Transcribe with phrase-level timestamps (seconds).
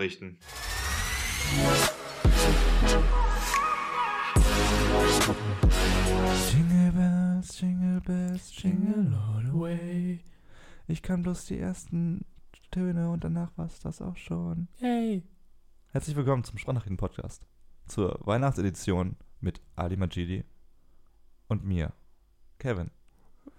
[0.00, 0.38] Is Sprachnachrichten.
[6.50, 10.20] Jingle bells, jingle bells, jingle all the way.
[10.88, 12.24] Ich kann bloß die ersten
[12.70, 14.68] Töne und danach war's das auch schon.
[14.80, 15.22] Yay.
[15.92, 17.46] Herzlich willkommen zum Sprachnachrichten-Podcast.
[17.86, 20.44] Zur Weihnachtsedition mit Ali Majidi
[21.48, 21.92] und mir,
[22.58, 22.90] Kevin.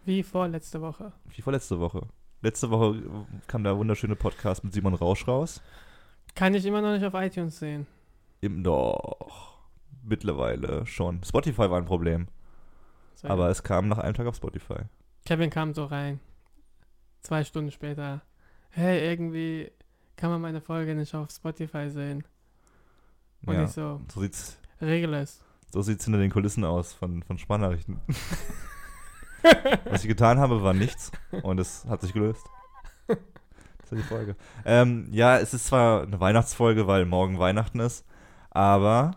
[0.03, 1.13] Wie vorletzte Woche.
[1.25, 2.07] Wie vorletzte Woche.
[2.41, 5.61] Letzte Woche kam der wunderschöne Podcast mit Simon Rausch raus.
[6.35, 7.87] Kann ich immer noch nicht auf iTunes sehen.
[8.41, 9.57] Im doch.
[10.03, 11.23] Mittlerweile schon.
[11.23, 12.27] Spotify war ein Problem.
[13.15, 14.81] So, Aber es kam nach einem Tag auf Spotify.
[15.25, 16.19] Kevin kam so rein.
[17.21, 18.21] Zwei Stunden später.
[18.69, 19.71] Hey, irgendwie
[20.17, 22.23] kann man meine Folge nicht auf Spotify sehen.
[23.45, 25.43] Und ja, ich so, so sieht's, regel es.
[25.71, 27.99] so sieht's hinter den Kulissen aus von, von Sprachnachrichten.
[29.85, 31.11] Was ich getan habe, war nichts
[31.43, 32.45] und es hat sich gelöst.
[33.91, 34.35] Ist die Folge.
[34.65, 38.05] Ähm, ja, es ist zwar eine Weihnachtsfolge, weil morgen Weihnachten ist,
[38.49, 39.11] aber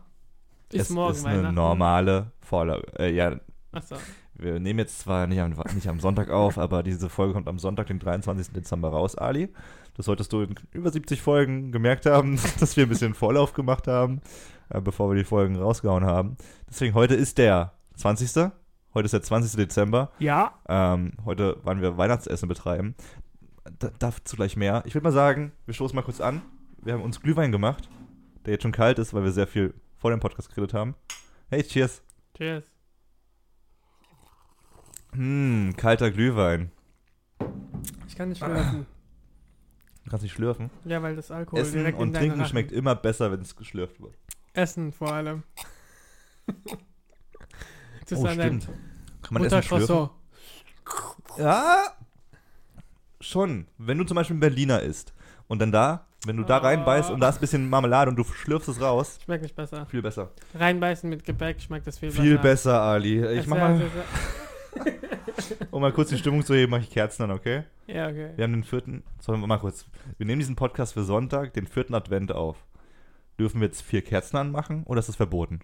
[0.72, 2.86] Ist es ist eine normale Vorlage.
[2.98, 3.36] Äh, ja,
[3.72, 3.96] Achso.
[4.34, 7.58] wir nehmen jetzt zwar nicht am, nicht am Sonntag auf, aber diese Folge kommt am
[7.58, 8.52] Sonntag, den 23.
[8.52, 9.48] Dezember raus, Ali.
[9.96, 13.88] Das solltest du in über 70 Folgen gemerkt haben, dass wir ein bisschen Vorlauf gemacht
[13.88, 14.20] haben,
[14.68, 16.36] äh, bevor wir die Folgen rausgehauen haben.
[16.68, 18.52] Deswegen heute ist der 20.
[18.94, 19.56] Heute ist der 20.
[19.56, 20.10] Dezember.
[20.18, 20.54] Ja.
[20.68, 22.94] Ähm, heute wollen wir Weihnachtsessen betreiben.
[23.78, 24.82] Da, dazu gleich mehr.
[24.86, 26.42] Ich würde mal sagen, wir stoßen mal kurz an.
[26.82, 27.88] Wir haben uns Glühwein gemacht,
[28.44, 30.94] der jetzt schon kalt ist, weil wir sehr viel vor dem Podcast geredet haben.
[31.50, 32.02] Hey, cheers.
[32.36, 32.64] Cheers.
[35.12, 36.70] Hm, kalter Glühwein.
[38.06, 38.86] Ich kann nicht schlürfen.
[40.04, 40.70] Du kannst nicht schlürfen.
[40.84, 43.56] Ja, weil das Alkohol Essen direkt in und Trinken Rachen- schmeckt immer besser, wenn es
[43.56, 44.16] geschlürft wird.
[44.54, 45.42] Essen vor allem.
[48.08, 48.68] das oh, stimmt.
[49.22, 50.10] Kann man Essen schlürfen?
[51.36, 51.97] Ja,
[53.20, 53.66] schon.
[53.78, 55.12] Wenn du zum Beispiel ein Berliner isst
[55.48, 58.24] und dann da, wenn du da reinbeißt und da ist ein bisschen Marmelade und du
[58.24, 59.86] schlürfst es raus, Schmeckt nicht besser.
[59.86, 60.30] viel besser.
[60.54, 62.42] Reinbeißen mit Gebäck schmeckt das viel, Viel besser.
[62.42, 63.18] besser, Ali.
[63.32, 63.80] Ich Es mach mal,
[65.70, 67.62] um mal kurz die Stimmung zu heben, mache ich Kerzen an, okay?
[67.86, 68.32] Ja, okay.
[68.36, 69.86] Wir haben den vierten, sollen wir mal kurz,
[70.16, 72.64] wir nehmen diesen Podcast für Sonntag, den vierten Advent auf.
[73.38, 75.60] Dürfen wir jetzt vier Kerzen anmachen oder ist das verboten?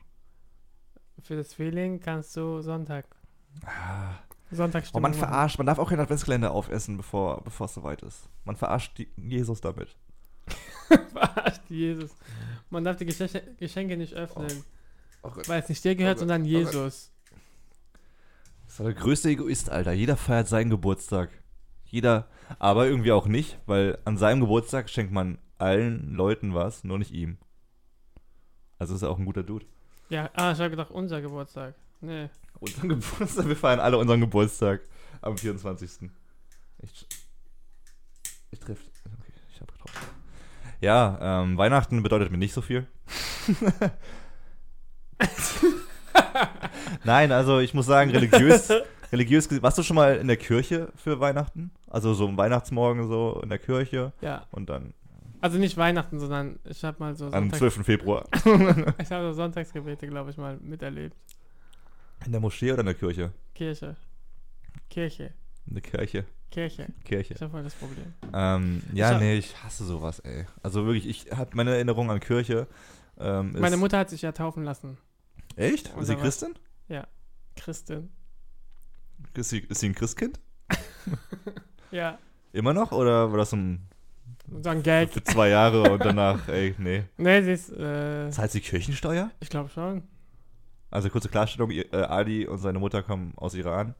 [1.22, 3.06] Für das Feeling kannst du Sonntag.
[3.66, 4.14] Ah.
[4.52, 5.20] Oh, Sonntagsstimmung man machen.
[5.20, 8.28] verarscht, man darf auch keinen Adventskalender aufessen, bevor, bevor es soweit ist.
[8.44, 9.96] Man verarscht die, Jesus damit.
[11.12, 12.14] Verarscht Jesus.
[12.70, 14.64] Man darf die Geschenke, Geschenke nicht öffnen,
[15.22, 15.48] Oh Gott.
[15.48, 16.46] weil es nicht dir gehört, Oh sondern oh.
[16.46, 17.10] Jesus.
[18.66, 19.92] Das ist der größte Egoist, Alter.
[19.92, 21.30] Jeder feiert seinen Geburtstag.
[21.86, 22.28] Jeder,
[22.58, 27.12] aber irgendwie auch nicht, weil an seinem Geburtstag schenkt man allen Leuten was, nur nicht
[27.12, 27.38] ihm.
[28.78, 29.66] Also ist er auch ein guter Dude.
[30.10, 31.74] Ja, ah, ich habe gedacht, unser Geburtstag.
[32.00, 32.28] Nee.
[32.60, 34.80] Unseren Geburtstag, wir feiern alle unseren Geburtstag
[35.20, 36.10] am 24.
[36.82, 37.06] Ich,
[38.50, 38.82] ich treffe.
[39.06, 39.98] Okay, ich habe getroffen.
[40.80, 42.86] Ja, ähm, Weihnachten bedeutet mir nicht so viel.
[47.04, 48.70] Nein, also ich muss sagen, religiös,
[49.12, 51.70] religiös, gesehen- warst du schon mal in der Kirche für Weihnachten?
[51.88, 54.46] Also so am Weihnachtsmorgen so in der Kirche Ja.
[54.50, 54.94] und dann
[55.40, 57.84] Also nicht Weihnachten, sondern ich habe mal so am Sonntags 12.
[57.84, 58.24] Februar.
[58.98, 61.16] ich habe so Sonntagsgebete, glaube ich, mal miterlebt.
[62.26, 63.32] In der Moschee oder in der Kirche?
[63.54, 63.96] Kirche.
[64.88, 65.32] Kirche.
[65.66, 66.24] In der Kirche.
[66.50, 66.86] Kirche.
[67.04, 67.34] Kirche.
[67.34, 68.14] Ich habe voll das Problem.
[68.32, 70.46] Ähm, ja, Ich hab- nee, ich hasse sowas, ey.
[70.62, 72.66] Also wirklich, ich habe meine Erinnerung an Kirche.
[73.18, 74.96] Ähm, ist, Meine Mutter hat sich ja taufen lassen.
[75.56, 75.88] Echt?
[75.88, 76.54] Ist sie da war- Christin?
[77.56, 78.10] Christin.
[79.34, 80.40] Ist sie, ist sie ein Christkind?
[81.90, 82.18] Ja.
[82.52, 82.90] Immer noch?
[82.90, 83.86] Oder war das so ein,
[84.60, 85.12] So ein Gag.
[85.12, 87.04] für zwei Jahre und danach, ey, nee.
[87.16, 89.30] Nee, sie ist, äh, Zahlt sie Kirchensteuer?
[89.40, 90.02] ich glaube schon.
[90.94, 93.94] Also kurze Klarstellung, äh, Ali und seine Mutter kommen aus Iran.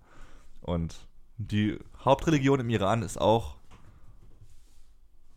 [0.61, 0.95] Und
[1.39, 3.57] die Hauptreligion im Iran ist auch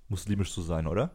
[0.08, 1.12] muslimisch zu sein, oder?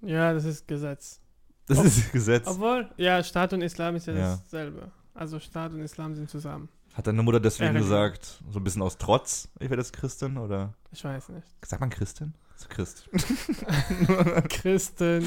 [0.00, 1.20] Ja, das ist Gesetz.
[1.66, 2.46] Das Ob- ist Gesetz.
[2.46, 4.36] Obwohl, ja, Staat und Islam ist ja, Ja.
[4.36, 4.92] dasselbe.
[5.14, 6.68] Also Staat und Islam sind zusammen.
[6.94, 10.36] Hat deine Mutter deswegen Ja, gesagt, so ein bisschen aus Trotz, ich werde jetzt Christin
[10.36, 10.74] oder?
[10.92, 11.46] Ich weiß nicht.
[11.64, 12.34] Sagt man Christin?
[12.56, 13.08] So Christ.
[14.50, 15.24] Christin.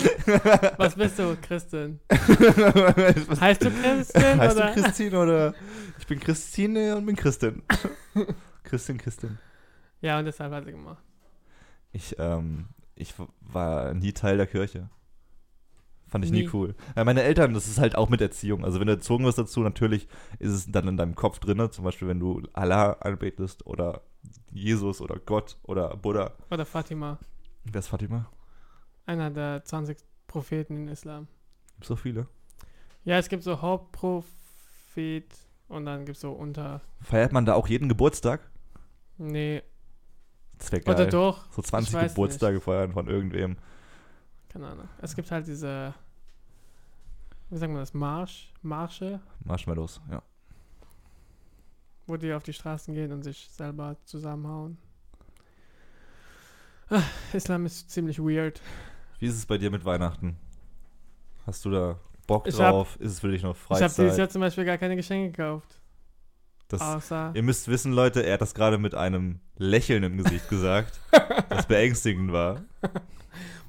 [0.78, 2.00] Was bist du, Christin?
[2.08, 4.74] Was- Heißt du Christin heißt oder?
[4.74, 5.54] du Christine oder?
[6.00, 7.64] Ich bin Christine und bin Christin.
[8.64, 9.38] Christin, Christin.
[10.02, 11.04] Ja, und deshalb hat sie gemacht.
[11.92, 14.90] Ich, ähm, ich war nie Teil der Kirche.
[16.16, 16.50] Fand ich nie, Nie.
[16.54, 16.76] cool.
[16.96, 18.64] Ja, meine Eltern, das ist halt auch mit Erziehung.
[18.64, 20.08] Also wenn du erzogen wirst dazu, natürlich
[20.40, 21.70] ist es dann in deinem Kopf drin.
[21.70, 24.00] Zum Beispiel, wenn du Allah anbetest oder
[24.54, 26.32] Jesus oder Gott oder Buddha.
[26.50, 27.20] Oder Fatima.
[27.66, 28.30] Wer ist Fatima?
[29.06, 31.28] Einer der 20 Propheten in Islam.
[31.74, 32.28] Gibt so viele.
[33.04, 35.36] Ja, es gibt so Hauptprophet
[35.68, 36.80] und dann gibt es so unter.
[37.02, 38.40] Feiert man da auch jeden Geburtstag?
[39.18, 39.64] Nee.
[40.60, 40.96] Das wäre geil.
[40.96, 41.52] Oder doch.
[41.52, 43.58] So 20 Ich weiß Geburtstage feiern von irgendwem.
[44.48, 44.88] Keine Ahnung.
[45.02, 45.94] Es gibt halt diese.
[47.50, 47.94] Wie sagt man das?
[47.94, 48.51] Marsch?
[48.62, 49.19] Marsche?
[49.44, 50.21] Marshmallows, ja.
[52.07, 54.77] Wo die auf die Straßen gehen und sich selber zusammenhauen.
[56.89, 57.01] Ah,
[57.33, 58.62] Islam ist ziemlich weird.
[59.19, 60.38] Wie ist es bei dir mit Weihnachten?
[61.47, 62.95] Hast du da Bock Ich hab- drauf?
[63.00, 64.18] ist es für dich noch Ich habe dieses Freizeit?
[64.19, 65.80] Jahr zum Beispiel gar keine Geschenke gekauft.
[66.68, 67.31] Das, Außer.
[67.36, 71.00] Ihr müsst wissen, Leute, er hat das gerade mit einem Lächeln im Gesicht gesagt,
[71.50, 72.62] das beängstigend war.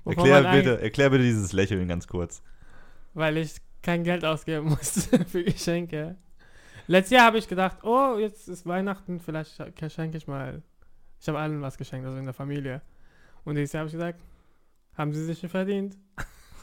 [0.06, 2.42] Erklär bitte, erklär bitte dieses Lächeln ganz kurz.
[3.12, 3.56] weil ich
[3.86, 6.16] kein Geld ausgeben musste für Geschenke.
[6.88, 10.62] Letztes Jahr habe ich gedacht, oh, jetzt ist Weihnachten, vielleicht sch- schenke ich mal.
[11.20, 12.82] Ich habe allen was geschenkt, also in der Familie.
[13.44, 14.20] Und dieses Jahr habe ich gesagt,
[14.96, 15.96] haben sie sich schon verdient?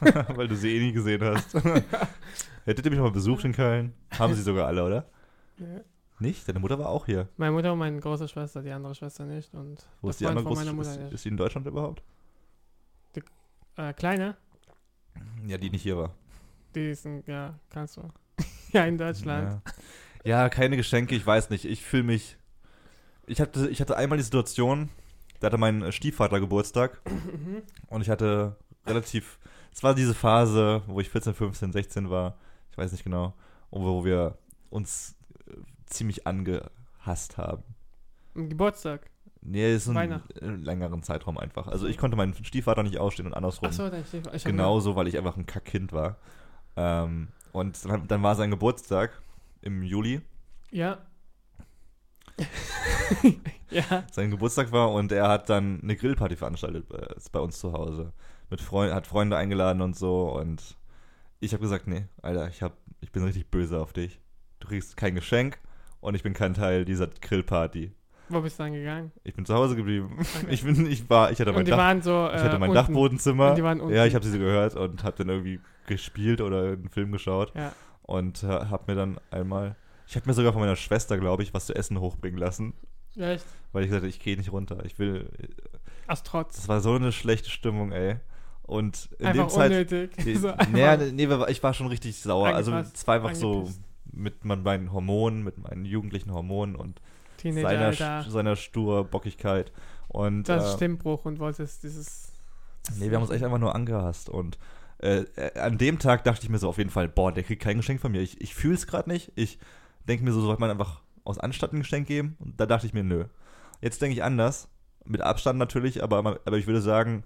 [0.00, 1.54] Weil du sie eh nie gesehen hast.
[2.64, 3.94] Hättet ihr mich mal besucht in Köln?
[4.18, 5.06] Haben sie sogar alle, oder?
[5.58, 5.80] Ja.
[6.18, 6.46] Nicht?
[6.48, 7.28] Deine Mutter war auch hier.
[7.36, 9.52] Meine Mutter und meine große Schwester, die andere Schwester nicht.
[9.54, 10.72] Und Wo ist die andere große?
[10.72, 12.02] Mutter Ist, ist sie in Deutschland überhaupt?
[13.76, 14.36] Äh, Kleine,
[15.46, 16.14] Ja, die nicht hier war.
[16.74, 18.02] Die ist in, ja, kannst du.
[18.72, 19.60] ja, in Deutschland.
[20.24, 20.42] Ja.
[20.42, 21.64] ja, keine Geschenke, ich weiß nicht.
[21.64, 22.36] Ich fühle mich.
[23.26, 24.90] Ich hatte, ich hatte einmal die Situation,
[25.40, 27.62] da hatte mein Stiefvater Geburtstag Mhm.
[27.88, 28.56] und ich hatte
[28.86, 29.38] relativ.
[29.72, 32.36] Es war diese Phase, wo ich 14, 15, 16 war.
[32.70, 33.34] Ich weiß nicht genau.
[33.70, 34.38] Und wo wir
[34.70, 35.16] uns
[35.48, 35.52] äh,
[35.86, 37.64] ziemlich angehasst haben.
[38.36, 39.10] Am Geburtstag.
[39.46, 41.66] Nee, ist ein längeren Zeitraum einfach.
[41.66, 43.68] Also ich konnte meinen Stiefvater nicht ausstehen und andersrum.
[43.68, 44.34] Achso, dein Stiefvater.
[44.36, 46.16] Ich Genauso, weil ich einfach ein Kackkind war.
[46.76, 49.20] Ähm, und dann, dann war sein Geburtstag
[49.62, 50.20] im Juli.
[50.70, 50.98] Ja.
[53.70, 54.04] ja.
[54.10, 58.12] Sein Geburtstag war und er hat dann eine Grillparty veranstaltet bei, bei uns zu Hause.
[58.50, 60.76] Mit Freund, hat Freunde eingeladen und so und
[61.40, 64.20] ich habe gesagt, nee, Alter, ich, hab, ich bin richtig böse auf dich.
[64.60, 65.58] Du kriegst kein Geschenk
[66.00, 67.92] und ich bin kein Teil dieser Grillparty.
[68.30, 69.12] Wo bist du dann gegangen?
[69.22, 70.18] Ich bin zu Hause geblieben.
[70.18, 70.46] Okay.
[70.50, 72.26] Ich bin, ich war, ich hatte mein Dach, so.
[72.26, 72.74] Äh, ich hatte mein unten.
[72.74, 73.56] Dachbodenzimmer.
[73.90, 77.52] Ja, ich habe sie so gehört und habe dann irgendwie gespielt oder einen Film geschaut
[77.54, 77.72] Ja.
[78.02, 79.76] und äh, habe mir dann einmal,
[80.06, 82.74] ich habe mir sogar von meiner Schwester, glaube ich, was zu essen hochbringen lassen,
[83.16, 83.44] echt.
[83.72, 84.84] weil ich gesagt habe, ich gehe nicht runter.
[84.84, 85.28] Ich will,
[86.06, 86.56] Aus Trotz.
[86.56, 88.16] das war so eine schlechte Stimmung, ey.
[88.62, 90.10] Und in Einfach dem Zeit, unnötig.
[90.24, 92.48] Nee, so nee, nee, ich war schon richtig sauer.
[92.54, 93.70] Also es war einfach so
[94.10, 97.00] mit mein- meinen Hormonen, mit meinen jugendlichen Hormonen und
[97.36, 99.70] Teenager, seiner, seiner stur Bockigkeit.
[100.08, 102.32] Und Das ist äh, Stimmbruch und wolltest dieses.
[102.98, 104.30] Nee, wir haben uns echt einfach nur angehasst.
[104.30, 104.58] Und
[105.04, 107.76] äh, an dem Tag dachte ich mir so auf jeden Fall, boah, der kriegt kein
[107.76, 108.22] Geschenk von mir.
[108.22, 109.32] Ich, ich fühle es gerade nicht.
[109.34, 109.58] Ich
[110.08, 112.36] denke mir so, sollte man einfach aus Anstand ein Geschenk geben.
[112.38, 113.26] Und da dachte ich mir, nö.
[113.82, 114.68] Jetzt denke ich anders.
[115.04, 117.24] Mit Abstand natürlich, aber, aber ich würde sagen,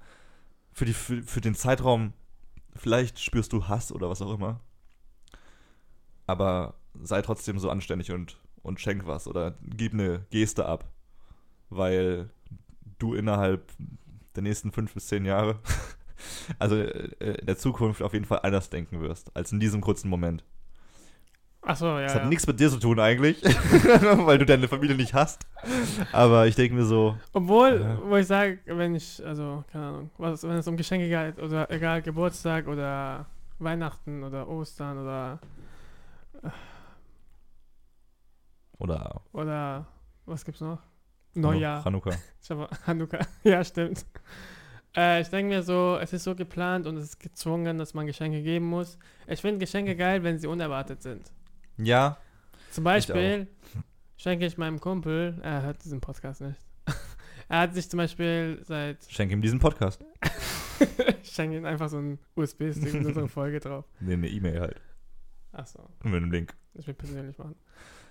[0.73, 2.13] für, die, für, für den Zeitraum,
[2.75, 4.61] vielleicht spürst du Hass oder was auch immer.
[6.27, 10.91] Aber sei trotzdem so anständig und, und schenk was oder gib eine Geste ab.
[11.71, 12.31] Weil
[12.99, 13.71] du innerhalb
[14.35, 15.61] der nächsten fünf bis zehn Jahre,
[16.59, 20.09] also äh, in der Zukunft auf jeden Fall anders denken wirst, als in diesem kurzen
[20.09, 20.45] Moment.
[21.63, 22.03] Achso, ja.
[22.05, 22.21] Das ja.
[22.21, 23.43] hat nichts mit dir zu tun eigentlich,
[24.25, 25.47] weil du deine Familie nicht hast.
[26.13, 27.99] Aber ich denke mir so, Obwohl, Ja.
[28.09, 31.71] wo ich sage, wenn ich, also, keine Ahnung, was, wenn es um Geschenke geht, oder
[31.71, 33.27] egal, Geburtstag oder
[33.59, 35.41] Weihnachten oder Ostern oder,
[38.79, 39.87] oder oder,
[40.27, 40.79] was gibt's noch?
[41.35, 41.85] Neujahr.
[41.85, 43.19] Habe Hanukkah.
[43.45, 44.07] ja, stimmt.
[44.97, 48.07] Äh, ich denke mir so, es ist so geplant und es ist gezwungen, dass man
[48.07, 48.99] Geschenke geben muss.
[49.27, 51.31] Ich finde Geschenke geil, wenn sie unerwartet sind.
[51.77, 52.19] Ja,
[52.71, 53.47] Zum Beispiel
[54.17, 56.59] schenke ich meinem Kumpel, er hört diesen Podcast nicht.
[57.49, 60.05] er hat sich zum Beispiel seit, schenk ihm diesen Podcast.
[61.23, 63.85] ich schenke ihm einfach so einen USB-Stick mit unserer Folge drauf.
[64.01, 64.81] Nee, eine E-Mail halt.
[65.53, 66.55] Achso, Mit einem Link.
[66.75, 67.55] das will ich persönlich machen.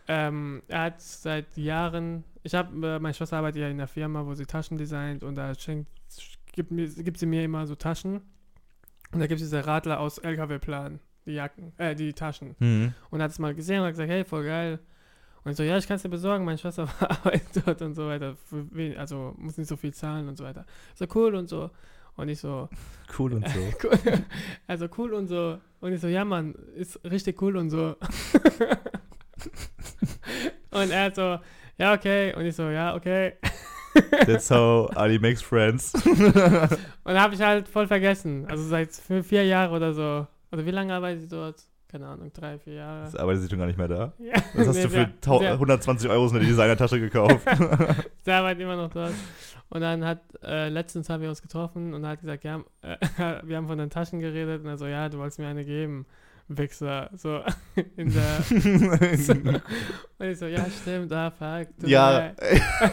[0.07, 4.25] Ähm, er hat seit Jahren, ich habe, äh, meine Schwester arbeitet ja in einer Firma,
[4.25, 5.89] wo sie Taschen designt und da schenkt,
[6.57, 8.21] gibt, mir, gibt sie mir immer so Taschen.
[9.13, 12.55] Und da gibt es diese Radler aus LKW-Plan, die Jacken, äh, die Taschen.
[12.59, 12.93] Mhm.
[13.09, 14.79] Und hat es mal gesehen und hat gesagt, hey, voll geil.
[15.43, 18.07] Und ich so, ja, ich kann es dir besorgen, meine Schwester arbeitet dort und so
[18.07, 18.35] weiter.
[18.97, 20.65] Also muss nicht so viel zahlen und so weiter.
[20.95, 21.69] So cool und so.
[22.15, 22.67] Und ich so,
[23.17, 23.59] Cool und so.
[23.83, 23.99] cool.
[24.65, 25.59] also cool und so.
[25.79, 27.95] Und ich so, ja, Mann, ist richtig cool und so.
[30.71, 31.39] und er so,
[31.77, 32.33] ja, okay.
[32.35, 33.33] Und ich so, ja, okay.
[34.25, 35.93] That's how Ali makes friends.
[36.05, 38.45] Und da habe ich halt voll vergessen.
[38.49, 38.91] Also seit
[39.23, 40.27] vier, Jahren oder so.
[40.51, 41.55] Oder wie lange arbeitet sie dort?
[41.89, 43.05] Keine Ahnung, drei, vier Jahre.
[43.05, 44.13] Jetzt arbeitet sie schon gar nicht mehr da.
[44.19, 44.33] Ja.
[44.55, 47.39] Das hast Nee, du für der- der- 120 Euro so eine Designertasche gekauft.
[48.25, 49.13] Der arbeitet immer noch dort.
[49.69, 52.97] Und dann hat, äh, letztens haben wir uns getroffen und er hat gesagt, ja, äh,
[53.43, 56.05] wir haben von den Taschen geredet und er so, ja, du wolltest mir eine geben,
[56.49, 57.09] Wichser.
[57.15, 57.41] So,
[57.97, 58.43] in der,
[60.19, 61.67] und ich so, ja, stimmt, ah, fuck.
[61.85, 62.31] ja,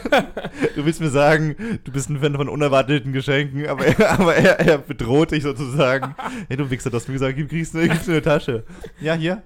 [0.75, 4.59] du willst mir sagen, du bist ein Fan von unerwarteten Geschenken, aber er, aber er,
[4.59, 6.15] er bedroht dich sozusagen.
[6.47, 8.63] Hey, du Wichser, du hast mir gesagt, gib, kriegst, du- gibst du eine Tasche.
[8.99, 9.41] Ja, hier.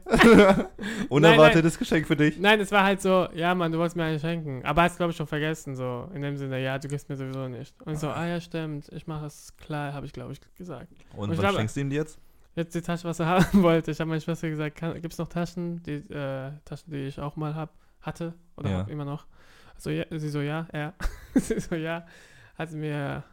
[1.09, 2.39] Unerwartetes Geschenk für dich.
[2.39, 4.61] Nein, es war halt so, ja, Mann, du wolltest mir eine schenken.
[4.65, 7.47] Aber hast, glaube ich, schon vergessen, so, in dem Sinne, ja, du gibst mir sowieso
[7.47, 7.73] nicht.
[7.85, 10.87] Und ich so, ah, ja, stimmt, ich mache es klar, habe ich, glaube ich, gesagt.
[11.15, 12.19] Und Ich was glaube- schenkst du ihm jetzt?
[12.55, 13.91] Jetzt die Tasche, was er haben wollte.
[13.91, 17.35] Ich habe meiner Schwester gesagt, gibt es noch Taschen, die äh, Taschen, die ich auch
[17.35, 18.77] mal hab, hatte oder Ja.
[18.79, 19.25] hab immer noch.
[19.77, 20.93] So, ja, sie so, ja, ja.
[21.35, 22.05] sie so, ja.
[22.57, 23.23] Hat sie mir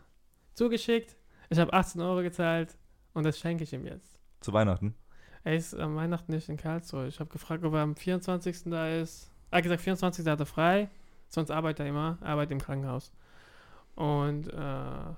[0.54, 1.16] zugeschickt.
[1.49, 2.76] Ich habe 18 Euro gezahlt
[3.14, 4.18] und das schenke ich ihm jetzt.
[4.40, 4.94] Zu Weihnachten?
[5.44, 7.06] Er ist am Weihnachten nicht in Karlsruhe.
[7.08, 8.64] Ich habe gefragt, ob er am 24.
[8.64, 9.30] da ist.
[9.50, 10.26] Er hat gesagt, 24.
[10.26, 10.88] hat er frei.
[11.28, 12.18] Sonst arbeitet er immer.
[12.20, 13.12] Er arbeitet im Krankenhaus.
[13.94, 15.14] Und äh,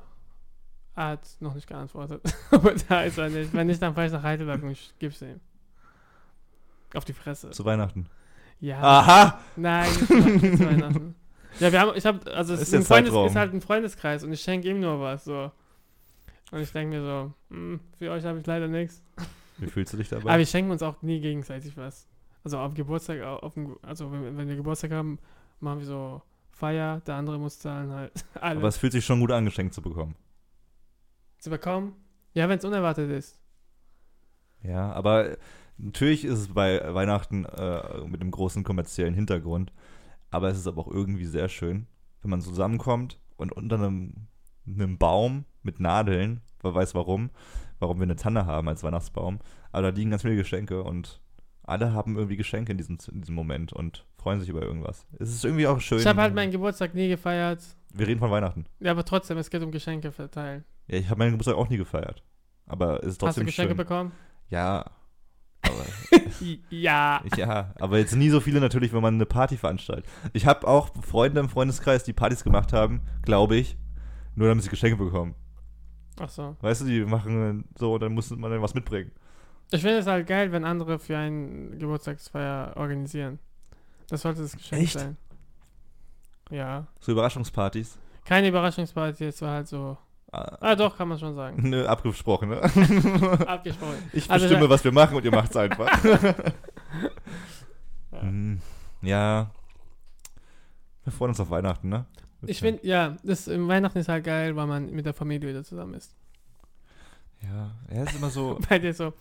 [0.99, 2.21] er hat noch nicht geantwortet.
[2.51, 3.53] Aber da ist er nicht.
[3.53, 5.41] Wenn nicht, dann fahre ich nach Heidelberg und ich gebe es ihm.
[6.95, 7.51] Auf die Fresse.
[7.51, 8.07] Zu Weihnachten.
[8.61, 8.81] Ja.
[8.81, 9.39] Aha!
[9.57, 11.15] Nein, nicht zu Weihnachten.
[11.61, 14.33] Ja, wir haben, ich habe, also es Ist ein Freundes, ist halt ein Freundeskreis und
[14.33, 15.51] ich schenke ihm nur was, so.
[16.53, 19.03] Und ich denke mir so, hm, für euch habe ich leider nichts.
[19.57, 20.29] Wie fühlst du dich dabei?
[20.31, 22.07] Aber wir schenken uns auch nie gegenseitig was.
[22.45, 25.19] Also auf Geburtstag, au- auf dem, also wenn, wenn wir Geburtstag haben,
[25.59, 28.13] machen wir so Feier, der andere muss zahlen halt.
[28.41, 28.59] Alles.
[28.59, 30.15] Aber es fühlt sich schon gut an, geschenkt zu bekommen.
[31.39, 31.95] Zu bekommen?
[32.35, 33.41] Ja, wenn es unerwartet ist.
[34.63, 35.37] Ja, aber
[35.77, 39.73] natürlich ist es bei Weihnachten äh, mit einem großen kommerziellen Hintergrund.
[40.31, 41.87] Aber es ist aber auch irgendwie sehr schön,
[42.23, 44.29] wenn man zusammenkommt und unter einem,
[44.67, 47.31] einem Baum mit Nadeln, wer weiß warum,
[47.79, 49.39] warum wir eine Tanne haben als Weihnachtsbaum,
[49.73, 51.21] aber da liegen ganz viele Geschenke und
[51.63, 55.07] alle haben irgendwie Geschenke in diesem, in diesem Moment und freuen sich über irgendwas.
[55.19, 55.99] Es ist irgendwie auch schön.
[55.99, 57.63] Ich habe halt meinen Geburtstag nie gefeiert.
[57.93, 58.67] wir reden von Weihnachten.
[58.81, 60.65] Ja, aber trotzdem, es geht um Geschenke verteilen.
[60.89, 62.23] Ja, ich habe meinen Geburtstag auch nie gefeiert.
[62.67, 63.77] Aber es ist Hast du trotzdem Geschenke schön.
[63.77, 64.13] bekommen?
[64.51, 64.91] Ja.
[65.63, 65.85] Aber
[66.71, 67.23] ja.
[67.37, 70.07] Ja, aber jetzt nie so viele natürlich, wenn man eine Party veranstaltet.
[70.33, 73.77] Ich habe auch Freunde im Freundeskreis, die Partys gemacht haben, glaube ich,
[74.35, 75.35] nur damit sie Geschenke bekommen.
[76.21, 76.57] Ach so.
[76.61, 79.13] Weißt du, die machen so, dann muss man dann was mitbringen.
[79.71, 83.39] Ich finde es halt geil, wenn andere für einen Geburtstagsfeier organisieren.
[84.09, 84.99] Das sollte das Geschenk Echt?
[84.99, 85.17] sein.
[86.51, 86.87] Ja.
[87.01, 87.99] So Überraschungspartys.
[88.25, 89.99] Keine Überraschungsparty, es war halt so.
[90.31, 91.69] Ah, Ah, doch, kann man schon sagen.
[91.71, 92.61] Nö, abgesprochen, ne?
[93.47, 93.97] Abgesprochen.
[94.13, 95.91] Ich Also bestimme, da- was wir machen und ihr macht's einfach.
[98.13, 98.21] Ja.
[98.23, 98.61] Hm,
[99.03, 99.51] ja.
[101.05, 102.07] Wir freuen uns auf Weihnachten, ne?
[102.47, 105.65] Ich finde, ja, das im Weihnachten ist halt geil, weil man mit der Familie wieder
[105.65, 106.15] zusammen ist.
[107.43, 108.59] Ja, er ist immer so.
[108.69, 109.13] Bei dir so,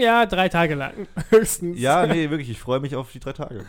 [0.00, 1.78] ja, drei Tage lang, höchstens.
[1.78, 3.64] Ja, nee, wirklich, ich freue mich auf die drei Tage.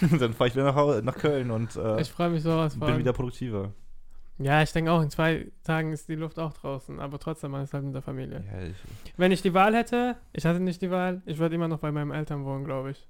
[0.00, 2.98] dann fahre ich wieder nach, Hause, nach Köln und äh, Ich freue mich sowas bin
[2.98, 3.72] wieder produktiver.
[4.38, 7.62] Ja, ich denke auch, in zwei Tagen ist die Luft auch draußen, aber trotzdem, man
[7.62, 8.42] ist halt mit der Familie.
[8.52, 8.74] Ja, ich,
[9.16, 11.92] Wenn ich die Wahl hätte, ich hatte nicht die Wahl, ich würde immer noch bei
[11.92, 13.06] meinen Eltern wohnen, glaube ich.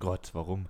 [0.00, 0.66] Gott, warum?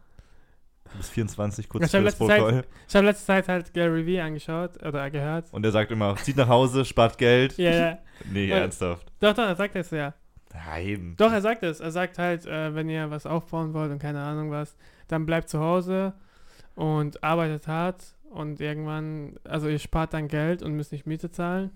[0.93, 2.67] Du bist 24, kurz Ich für das Zeit-.
[2.89, 5.53] Ich habe letzte Zeit halt Gary Vee angeschaut oder gehört.
[5.53, 7.57] Und er sagt immer, zieht nach Hause, spart Geld.
[7.57, 7.99] Ja, ja.
[8.31, 9.13] Nee, Weil- ernsthaft.
[9.21, 10.15] Doch, doch, er sagt es ja.
[10.55, 11.15] Nein.
[11.19, 11.81] Doch, er sagt es.
[11.81, 14.77] Er sagt halt, äh, wenn ihr was aufbauen wollt und keine Ahnung was,
[15.09, 16.15] dann bleibt zu Hause
[16.75, 21.71] und arbeitet hart und irgendwann, also ihr spart dann Geld und müsst nicht Miete zahlen.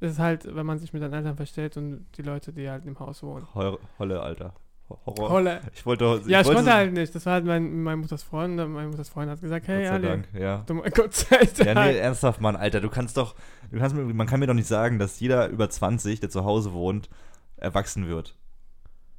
[0.00, 2.86] Das ist halt, wenn man sich mit den Eltern versteht und die Leute, die halt
[2.86, 3.46] im Haus wohnen.
[3.54, 4.54] Holle, Alter.
[4.88, 5.28] Ho- Horror.
[5.30, 5.60] Holle.
[5.74, 6.04] Ich wollte.
[6.26, 7.14] Ja, ich wollte konnte halt nicht.
[7.14, 8.58] Das war halt mein, mein Mutters Freund.
[8.58, 10.62] und Meine Mutters Freund hat gesagt, Gott hey, sei Ali, Dank, ja.
[10.66, 11.58] du, Gott sei Dank.
[11.58, 13.34] Ja, nee, ernsthaft, Mann, Alter, du kannst doch,
[13.70, 16.72] du kannst man kann mir doch nicht sagen, dass jeder über 20, der zu Hause
[16.72, 17.10] wohnt,
[17.56, 18.34] erwachsen wird.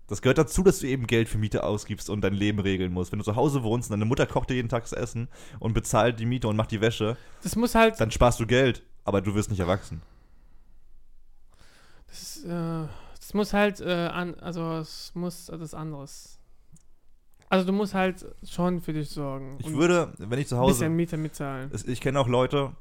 [0.10, 3.12] Das gehört dazu, dass du eben Geld für Miete ausgibst und dein Leben regeln musst.
[3.12, 5.28] Wenn du zu Hause wohnst und deine Mutter kocht dir jeden Tag das Essen
[5.60, 8.84] und bezahlt die Miete und macht die Wäsche, Das muss halt, dann sparst du Geld,
[9.04, 10.02] aber du wirst nicht erwachsen.
[12.08, 12.50] das, ist, äh,
[13.20, 16.40] das muss halt, äh, an, also es muss das anderes.
[17.52, 19.58] Also du musst halt schon für dich sorgen.
[19.60, 21.72] Ich würde, wenn ich zu ein Hause bisschen Miete mitzahlen.
[21.74, 22.74] Es, ich kenne auch Leute,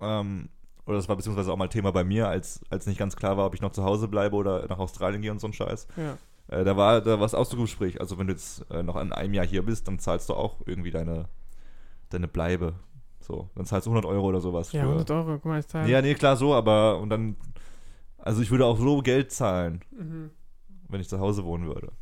[0.00, 0.48] ähm,
[0.86, 3.46] oder das war beziehungsweise auch mal Thema bei mir, als, als nicht ganz klar war,
[3.46, 5.86] ob ich noch zu Hause bleibe oder nach Australien gehe und so ein Scheiß.
[5.96, 6.18] Ja.
[6.50, 8.00] Äh, da war da war es auch so im Gespräch.
[8.00, 10.56] Also wenn du jetzt äh, noch in einem Jahr hier bist, dann zahlst du auch
[10.66, 11.26] irgendwie deine,
[12.10, 12.74] deine Bleibe.
[13.20, 14.72] So, dann zahlst du 100 Euro oder sowas.
[14.72, 15.88] Ja, für- 100 Euro, guck mal, ich zahle.
[15.88, 17.36] Ja, nee, klar, so, aber und dann,
[18.18, 20.30] also ich würde auch so Geld zahlen, Mhm.
[20.88, 21.92] wenn ich zu Hause wohnen würde.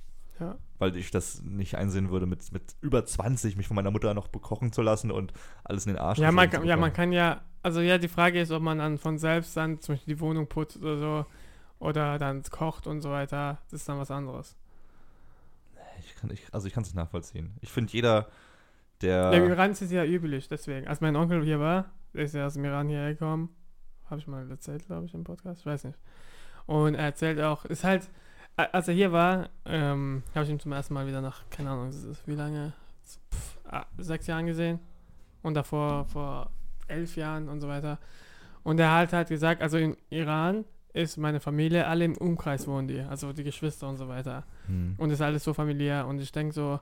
[0.41, 0.57] Ja.
[0.79, 4.29] Weil ich das nicht einsehen würde, mit, mit über 20 mich von meiner Mutter noch
[4.29, 5.33] bekochen zu lassen und
[5.65, 8.41] alles in den Arsch Ja, man kann, ja, man kann ja, also ja, die Frage
[8.41, 11.27] ist, ob man dann von selbst dann zum Beispiel die Wohnung putzt oder so
[11.79, 13.59] oder dann kocht und so weiter.
[13.71, 14.57] Das ist dann was anderes.
[16.01, 17.57] Ich kann, ich, also ich kann es nicht nachvollziehen.
[17.61, 18.29] Ich finde, jeder,
[19.03, 19.33] der.
[19.33, 20.87] Im Iran ist es ja üblich, deswegen.
[20.87, 23.55] Als mein Onkel hier war, der ist ja aus dem Iran hierher gekommen.
[24.09, 25.61] Habe ich mal erzählt, glaube ich, im Podcast.
[25.61, 25.99] Ich weiß nicht.
[26.67, 28.09] Und er erzählt auch, ist halt,
[28.57, 31.93] als er hier war, ähm, habe ich ihn zum ersten Mal wieder nach, keine Ahnung,
[32.27, 32.73] wie lange?
[33.33, 34.81] Pff, ah, sechs Jahren gesehen.
[35.43, 36.51] Und davor vor
[36.89, 37.99] elf Jahren und so weiter.
[38.65, 42.89] Und er hat halt gesagt, also im Iran ist meine Familie, alle im Umkreis wohnen
[42.89, 44.45] die, also die Geschwister und so weiter.
[44.67, 44.95] Hm.
[44.99, 46.07] Und ist alles so familiär.
[46.07, 46.81] Und ich denke so,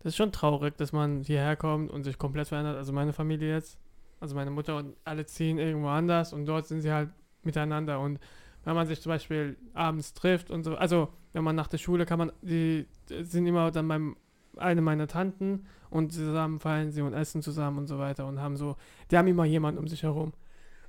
[0.00, 2.76] das ist schon traurig, dass man hierher kommt und sich komplett verändert.
[2.76, 3.78] Also meine Familie jetzt,
[4.20, 7.10] also meine Mutter und alle ziehen irgendwo anders und dort sind sie halt
[7.44, 8.00] miteinander.
[8.00, 8.18] Und
[8.64, 12.06] wenn man sich zum Beispiel abends trifft und so, also wenn man nach der Schule
[12.06, 14.16] kann man, die sind immer dann beim
[14.56, 18.56] eine meiner Tanten und zusammen feiern sie und essen zusammen und so weiter und haben
[18.56, 18.76] so,
[19.10, 20.32] die haben immer jemanden um sich herum.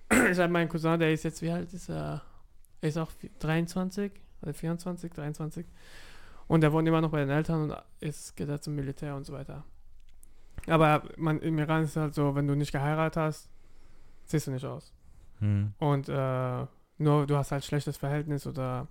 [0.31, 2.21] Ich habe meinen Cousin, der ist jetzt, wie alt ist er?
[2.83, 4.11] Er ist auch 23
[4.41, 5.65] oder 24, 23.
[6.47, 9.25] Und er wohnt immer noch bei den Eltern und ist, geht er zum Militär und
[9.25, 9.63] so weiter.
[10.67, 13.49] Aber man, im Iran ist es halt so, wenn du nicht geheiratet hast,
[14.25, 14.91] siehst du nicht aus.
[15.39, 15.73] Hm.
[15.79, 16.65] Und äh,
[16.97, 18.89] nur du hast halt schlechtes Verhältnis oder,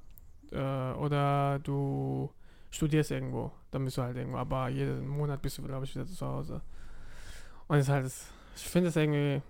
[0.52, 2.30] äh, oder du
[2.70, 4.38] studierst irgendwo, dann bist du halt irgendwo.
[4.38, 6.62] Aber jeden Monat bist du, glaube ich, wieder zu Hause.
[7.68, 8.10] Und es ist halt,
[8.56, 9.42] ich finde es irgendwie,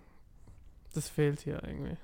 [0.95, 1.97] das fehlt hier irgendwie.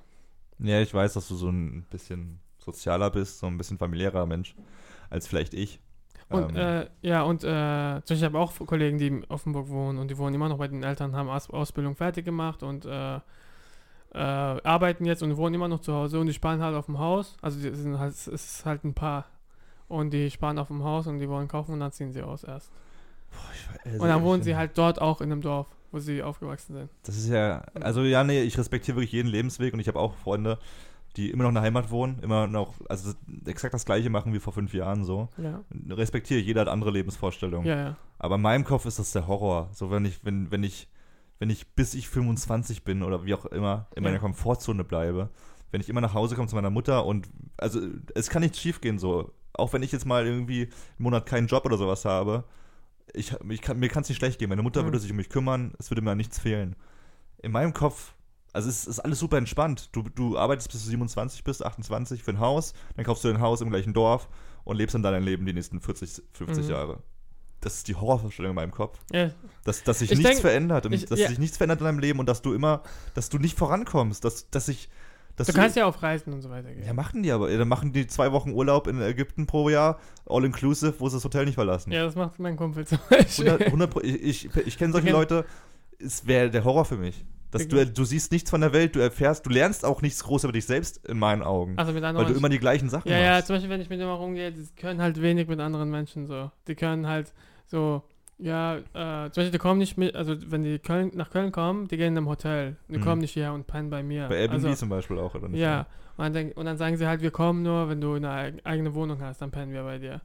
[0.59, 4.55] Ja, ich weiß, dass du so ein bisschen sozialer bist, so ein bisschen familiärer Mensch
[5.11, 5.81] als vielleicht ich.
[6.31, 10.11] Und Ähm, äh, ja, und äh, ich habe auch Kollegen, die in Offenburg wohnen und
[10.11, 13.21] die wohnen immer noch bei den Eltern, haben Aus Ausbildung fertig gemacht und äh, äh,
[14.13, 17.37] arbeiten jetzt und wohnen immer noch zu Hause und die sparen halt auf dem Haus.
[17.41, 19.27] Also die sind halt, es ist halt ein Paar.
[19.89, 22.45] Und die sparen auf dem Haus und die wollen kaufen und dann ziehen sie aus
[22.45, 22.71] erst.
[23.85, 26.91] also Und dann wohnen sie halt dort auch in einem Dorf, wo sie aufgewachsen sind.
[27.03, 30.15] Das ist ja, also ja, nee, ich respektiere wirklich jeden Lebensweg und ich habe auch
[30.15, 30.59] Freunde,
[31.17, 33.13] die immer noch in der Heimat wohnen, immer noch, also
[33.47, 35.29] exakt das gleiche machen wie vor fünf Jahren so.
[35.37, 35.65] Ja.
[35.91, 37.67] Respektiere, jeder hat andere Lebensvorstellungen.
[37.67, 37.97] Ja, ja.
[38.19, 39.69] Aber in meinem Kopf ist das der Horror.
[39.73, 40.89] So, wenn ich, wenn, wenn ich,
[41.39, 44.19] wenn ich bis ich 25 bin oder wie auch immer in meiner.
[44.19, 45.31] Komfortzone bleibe,
[45.71, 47.81] wenn ich immer nach Hause komme zu meiner Mutter und, also
[48.15, 49.33] es kann nicht schief gehen so.
[49.55, 52.45] Auch wenn ich jetzt mal irgendwie einen Monat keinen Job oder sowas habe,
[53.15, 54.49] ich, ich kann, mir kann es nicht schlecht gehen.
[54.49, 54.87] Meine Mutter Mhm.
[54.87, 56.77] würde sich um mich kümmern, es würde mir an nichts fehlen.
[57.43, 58.15] In meinem Kopf,
[58.53, 59.91] also es ist alles super entspannt.
[59.93, 63.41] Du, du arbeitest bis du 27 bist, 28 für ein Haus, dann kaufst du ein
[63.41, 64.29] Haus im gleichen Dorf
[64.65, 66.71] und lebst dann dein Leben die nächsten 40, 50 Mhm.
[66.71, 67.03] Jahre.
[67.61, 68.99] Das ist die Horrorvorstellung in meinem Kopf.
[69.13, 69.31] ja.
[69.65, 71.29] Dass, dass sich Ich nichts denk- verändert und ich- dass ja.
[71.29, 72.83] sich nichts verändert in deinem Leben und dass du immer,
[73.15, 74.89] dass du nicht vorankommst, dass, dass ich, dass
[75.47, 76.85] Du kannst ja auf Reisen und so weiter gehen.
[76.85, 77.49] ja, machen die aber.
[77.57, 81.25] Dann machen die zwei Wochen Urlaub in Ägypten pro Jahr, all inclusive, wo sie das
[81.25, 81.93] Hotel nicht verlassen.
[81.93, 83.47] Ja, das macht mein Kumpel zum Beispiel.
[83.49, 85.45] 100, 100 Pro- ich ich, ich kenne solche Leute,
[85.99, 87.25] es wäre der Horror für mich.
[87.51, 90.45] Dass du, du siehst nichts von der Welt, du erfährst, du lernst auch nichts groß
[90.45, 91.79] über dich selbst in meinen Augen.
[91.79, 93.47] Also mit weil anderen du immer die gleichen Sachen Ja, ja, machst.
[93.47, 96.27] zum Beispiel, wenn ich mit dem auch rumgehe, die können halt wenig mit anderen Menschen
[96.27, 96.51] so.
[96.67, 97.33] Die können halt
[97.67, 98.03] so,
[98.39, 98.83] ja, äh,
[99.31, 102.09] zum Beispiel, die kommen nicht mit, also wenn die Köln, nach Köln kommen, die gehen
[102.13, 102.77] in einem Hotel.
[102.89, 103.03] Die Mhm.
[103.03, 104.29] kommen nicht hierher und pennen bei mir.
[104.29, 105.61] Bei Airbnb also, zum Beispiel auch, oder nicht?
[105.61, 108.29] Ja, und dann, denk, und dann sagen sie halt, wir kommen nur, wenn du eine
[108.31, 110.21] eig- eigene Wohnung hast, dann pennen wir bei dir.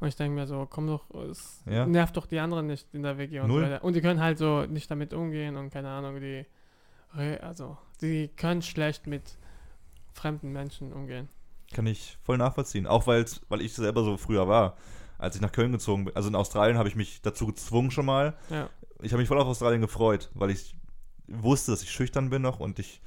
[0.00, 1.84] Und ich denke mir so, komm doch, es Ja.
[1.84, 3.64] nervt doch die anderen nicht in der WG und Null.
[3.64, 3.84] so weiter.
[3.84, 6.44] Und die können halt so nicht damit umgehen und keine Ahnung, die,
[7.42, 9.36] also, die können schlecht mit
[10.12, 11.28] fremden Menschen umgehen.
[11.74, 12.86] Kann ich voll nachvollziehen.
[12.86, 14.76] Auch weil's, weil ich selber so früher war.
[15.18, 16.16] Als ich nach Köln gezogen bin.
[16.16, 18.36] Also in Australien habe ich mich dazu gezwungen schon mal.
[18.50, 18.70] Ja.
[19.02, 20.76] Ich habe mich voll auf Australien gefreut, weil ich
[21.26, 23.00] wusste, dass ich schüchtern bin noch und ich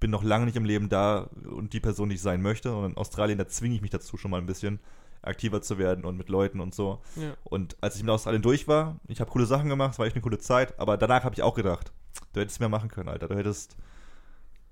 [0.00, 2.74] bin noch lange nicht im Leben da und die Person, die ich sein möchte.
[2.74, 4.80] Und in Australien, da zwinge ich mich dazu schon mal ein bisschen
[5.22, 7.00] aktiver zu werden und mit Leuten und so.
[7.16, 7.34] Ja.
[7.44, 10.16] Und als ich mit Australien durch war, ich habe coole Sachen gemacht, es war echt
[10.16, 11.92] eine coole Zeit, aber danach habe ich auch gedacht,
[12.32, 13.28] du hättest mehr machen können, Alter.
[13.28, 13.76] Du hättest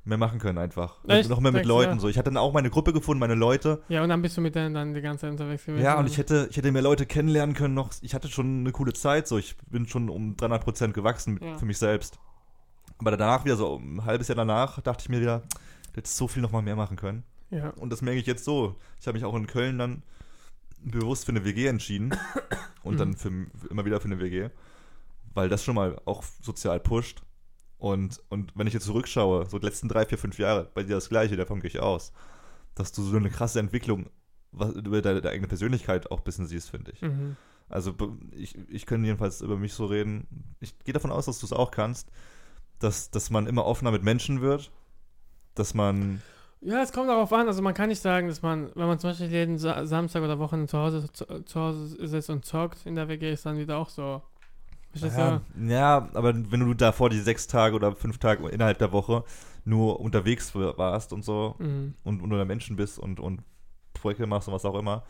[0.08, 1.02] mehr machen können einfach.
[1.04, 1.28] Und Echt?
[1.28, 2.00] noch mehr mit Denkst Leuten ja?
[2.00, 2.08] so.
[2.08, 3.82] Ich hatte dann auch meine Gruppe gefunden, meine Leute.
[3.88, 5.84] Ja, und dann bist du mit denen dann die ganze Zeit unterwegs gewesen.
[5.84, 7.92] Ja, und ich hätte, ich hätte mehr Leute kennenlernen können noch.
[8.00, 9.38] Ich hatte schon eine coole Zeit, so.
[9.38, 11.56] Ich bin schon um 300 Prozent gewachsen Ja.
[11.58, 12.18] für mich selbst.
[12.98, 15.42] Aber danach wieder so, ein halbes Jahr danach, dachte ich mir wieder,
[15.92, 17.22] du hättest so viel noch mal mehr machen können.
[17.50, 17.70] Ja.
[17.70, 18.76] Und das merke ich jetzt so.
[19.00, 20.02] Ich habe mich auch in Köln dann
[20.82, 22.16] bewusst für eine WG entschieden.
[22.82, 23.30] und dann für,
[23.70, 24.48] immer wieder für eine WG.
[25.34, 27.22] Weil das schon mal auch sozial pusht.
[27.78, 30.96] Und, und wenn ich jetzt zurückschaue, so die letzten drei, vier, fünf Jahre, bei dir
[30.96, 32.12] das Gleiche, davon gehe ich aus,
[32.74, 34.10] dass du so eine krasse Entwicklung
[34.50, 37.02] was, über deine, deine eigene Persönlichkeit auch ein bisschen siehst, finde ich.
[37.02, 37.36] Mhm.
[37.68, 37.94] Also
[38.32, 40.26] ich, ich kann jedenfalls über mich so reden.
[40.60, 42.10] Ich gehe davon aus, dass du es auch kannst,
[42.78, 44.70] dass, dass man immer offener mit Menschen wird,
[45.54, 46.22] dass man
[46.60, 47.46] Ja, es kommt darauf an.
[47.46, 50.38] Also man kann nicht sagen, dass man, wenn man zum Beispiel jeden Sa Samstag oder
[50.38, 53.76] Wochenende zu Hause, zu, zu Hause sitzt und zockt in der WG, ist dann wieder
[53.76, 54.22] auch so.
[54.90, 58.92] Verstehst ja, ja, aber wenn du davor die sechs Tage oder fünf Tage innerhalb der
[58.92, 59.24] Woche
[59.64, 61.56] nur unterwegs warst und so?
[61.58, 61.94] Mhm.
[62.04, 63.42] und unter Menschen bist und, und
[63.92, 65.04] Projekte machst und was auch immer,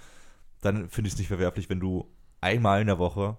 [0.61, 2.09] dann finde ich es nicht verwerflich, wenn du
[2.41, 3.37] einmal in der Woche,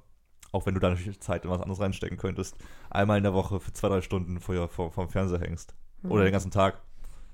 [0.51, 2.55] auch wenn du da natürlich Zeit in was anderes reinstecken könntest,
[2.89, 5.75] einmal in der Woche für zwei, drei Stunden vor, vor, vom Fernseher hängst.
[6.03, 6.81] Oder den ganzen Tag.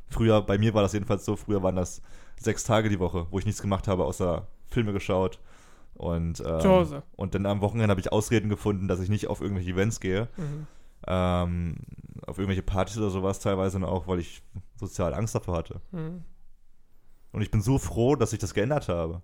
[0.09, 2.01] Früher, bei mir war das jedenfalls so, früher waren das
[2.37, 5.39] sechs Tage die Woche, wo ich nichts gemacht habe, außer Filme geschaut.
[5.95, 7.03] Und, ähm, Zu Hause.
[7.15, 10.27] und dann am Wochenende habe ich Ausreden gefunden, dass ich nicht auf irgendwelche Events gehe.
[10.37, 10.67] Mhm.
[11.07, 11.75] Ähm,
[12.27, 14.41] auf irgendwelche Partys oder sowas teilweise auch, weil ich
[14.75, 15.81] sozial Angst davor hatte.
[15.91, 16.23] Mhm.
[17.31, 19.21] Und ich bin so froh, dass ich das geändert habe.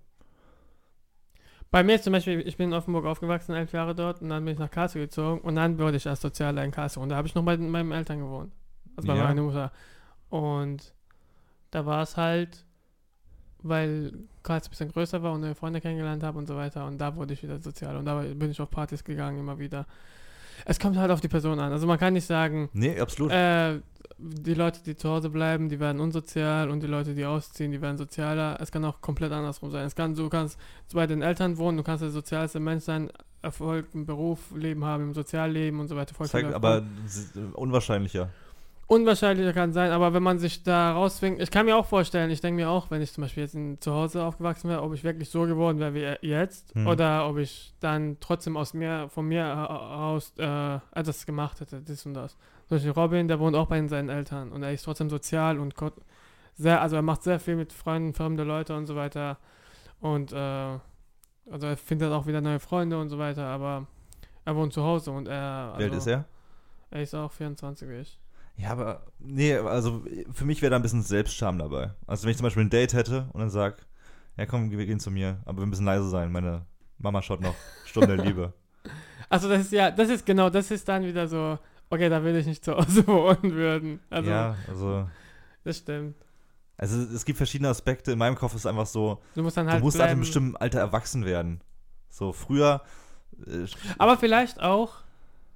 [1.70, 4.52] Bei mir zum Beispiel, ich bin in Offenburg aufgewachsen, elf Jahre dort, und dann bin
[4.52, 7.02] ich nach Karlsruhe gezogen und dann wurde ich als Sozialer in Karlsruhe.
[7.02, 8.52] Und da habe ich noch bei meinen Eltern gewohnt.
[8.96, 9.24] Also bei Ja.
[9.24, 9.72] meiner Mutter.
[10.28, 10.94] Und
[11.70, 12.66] da war es halt,
[13.62, 16.86] weil Karlsruhe ein bisschen größer war und neue Freunde kennengelernt habe und so weiter.
[16.86, 17.96] Und da wurde ich wieder sozial.
[17.96, 19.86] Und da bin ich auf Partys gegangen, immer wieder.
[20.64, 21.72] Es kommt halt auf die Person an.
[21.72, 23.32] Also man kann nicht sagen, Nee, absolut.
[23.32, 23.80] äh,
[24.18, 27.80] die Leute, die zu Hause bleiben, die werden unsozial und die Leute, die ausziehen, die
[27.80, 28.58] werden sozialer.
[28.60, 29.86] Es kann auch komplett andersrum sein.
[29.86, 30.58] Es kann, du kannst
[30.92, 35.02] bei den Eltern wohnen, du kannst der sozialste Mensch sein, Erfolg im Beruf, Leben haben,
[35.02, 36.14] im Sozialleben und so weiter.
[36.18, 36.54] Erfolg.
[36.54, 36.84] aber
[37.54, 38.28] unwahrscheinlicher.
[38.86, 42.40] Unwahrscheinlicher kann sein, aber wenn man sich da rausfingt, ich kann mir auch vorstellen, ich
[42.40, 45.02] denke mir auch, wenn ich zum Beispiel jetzt in, zu Hause aufgewachsen wäre, ob ich
[45.02, 46.86] wirklich so geworden wäre wie jetzt Hm.
[46.86, 52.04] oder ob ich dann trotzdem aus mir, von mir aus äh, etwas gemacht hätte, das
[52.04, 52.36] und das.
[52.68, 55.74] Zum Beispiel Robin, der wohnt auch bei seinen Eltern und er ist trotzdem sozial und
[56.54, 59.38] sehr, also er macht sehr viel mit Freunden, fremde Leute und so weiter
[60.00, 60.36] und äh,
[61.50, 63.86] also er findet auch wieder neue Freunde und so weiter, aber
[64.44, 66.24] er wohnt zu Hause und er, Wie alt also, ist er?
[66.90, 68.18] Er ist auch 24 wie ich.
[68.56, 71.92] Ja, aber nee, also für mich wäre da ein bisschen Selbstscham dabei.
[72.06, 73.86] Also wenn ich zum Beispiel ein Date hätte und dann sag,
[74.36, 76.66] ja komm, wir gehen zu mir, aber wir müssen leise sein, meine
[76.98, 77.54] Mama schaut noch
[77.86, 78.52] Stunde Liebe.
[79.28, 81.58] Also das ist ja, das ist genau, das ist dann wieder so,
[81.90, 84.00] okay, da will ich nicht zu Hause wohnen würden.
[84.10, 85.08] Also ja, also,
[85.64, 86.16] das stimmt.
[86.76, 88.12] also es gibt verschiedene Aspekte.
[88.12, 90.10] In meinem Kopf ist es einfach so, Du musst dann du halt musst ab einem
[90.10, 90.20] bleiben.
[90.20, 91.62] bestimmten Alter erwachsen werden.
[92.10, 92.82] So früher,
[93.46, 93.66] äh,
[93.98, 94.96] Aber vielleicht auch.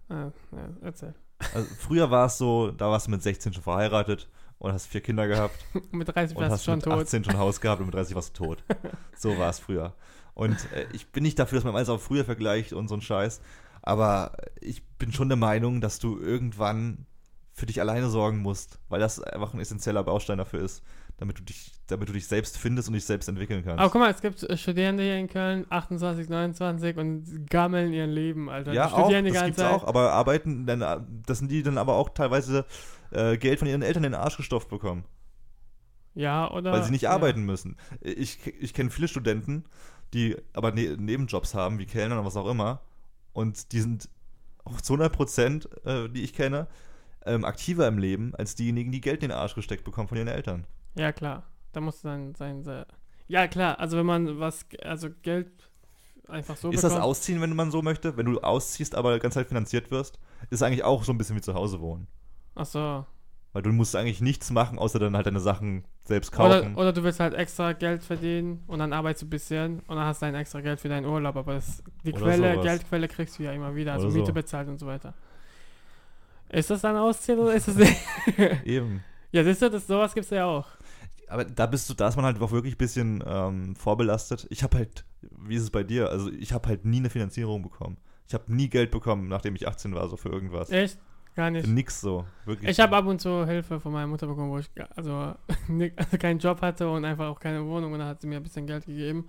[0.08, 1.14] Ah, ja, erzähl.
[1.54, 5.00] Also früher war es so, da warst du mit 16 schon verheiratet und hast vier
[5.00, 5.54] Kinder gehabt
[5.92, 6.92] Mit 30 und wärst hast du schon mit tot.
[6.94, 8.64] 18 schon ein Haus gehabt und mit 30 warst du tot.
[9.16, 9.94] So war es früher.
[10.34, 13.00] Und äh, ich bin nicht dafür, dass man alles auf früher vergleicht und so ein
[13.00, 13.40] Scheiß,
[13.82, 17.06] aber ich bin schon der Meinung, dass du irgendwann
[17.52, 20.82] für dich alleine sorgen musst, weil das einfach ein essentieller Baustein dafür ist,
[21.18, 23.80] damit du dich, damit du dich selbst findest und dich selbst entwickeln kannst.
[23.80, 28.50] Aber guck mal, es gibt Studierende hier in Köln, 28, 29 und gammeln ihr Leben,
[28.50, 28.72] Alter.
[28.72, 29.72] ja, auch, das gibt's Zeit.
[29.72, 32.66] auch, aber arbeiten, dann, äh, das sind die dann aber auch teilweise
[33.12, 35.04] äh, Geld von ihren Eltern in den Arsch gestopft bekommen.
[36.14, 36.72] Ja, oder?
[36.72, 37.10] weil sie nicht ja.
[37.10, 37.76] arbeiten müssen.
[38.00, 39.64] Ich, ich kenne viele Studenten,
[40.14, 42.80] die aber ne Nebenjobs haben, wie Kellner oder was auch immer.
[43.32, 44.08] Und die sind
[44.64, 46.68] auch zu 100 Prozent, äh, die ich kenne,
[47.26, 50.28] ähm, aktiver im Leben als diejenigen, die Geld in den Arsch gesteckt bekommen von ihren
[50.28, 50.66] Eltern.
[50.96, 51.44] Ja, klar.
[51.72, 52.84] Da muss dann sein, sein.
[53.28, 53.78] Ja, klar.
[53.78, 55.48] Also wenn man was, also Geld
[56.28, 57.04] einfach so ist das bekommt.
[57.06, 58.16] Ausziehen, wenn man so möchte?
[58.16, 60.18] Wenn du ausziehst, aber ganz halt finanziert wirst,
[60.50, 62.06] ist eigentlich auch so ein bisschen wie zu Hause wohnen.
[62.54, 63.04] Ach so.
[63.52, 66.76] Weil du musst eigentlich nichts machen, außer dann halt deine Sachen selbst Oder, kaufen.
[66.76, 70.04] oder du willst halt extra Geld verdienen und dann arbeitest du ein bisschen und dann
[70.04, 72.64] hast du ein extra Geld für deinen Urlaub, aber das, die Oder Quelle, sowas.
[72.66, 74.32] Geldquelle kriegst du ja immer wieder, also Oder Miete so.
[74.34, 75.14] bezahlt und so weiter.
[76.50, 77.96] Ist das dann Ausziehen oder ist das nicht?
[78.64, 79.02] Eben.
[79.32, 80.66] ja, siehst du, das, sowas gibt's ja auch.
[81.28, 84.46] Aber da bist du, da ist man halt auch wirklich ein bisschen ähm, vorbelastet.
[84.50, 86.08] Ich habe halt, wie ist es bei dir?
[86.10, 87.96] Also ich habe halt nie eine Finanzierung bekommen.
[88.28, 90.70] Ich habe nie Geld bekommen, nachdem ich 18 war, so für irgendwas.
[90.70, 90.98] Echt?
[91.34, 91.66] Gar nicht.
[91.66, 92.70] Für nix so, wirklich.
[92.70, 95.12] Ich habe ab und zu Hilfe von meiner Mutter bekommen, wo ich also,
[95.96, 98.42] also keinen Job hatte und einfach auch keine Wohnung und dann hat sie mir ein
[98.42, 99.28] bisschen Geld gegeben.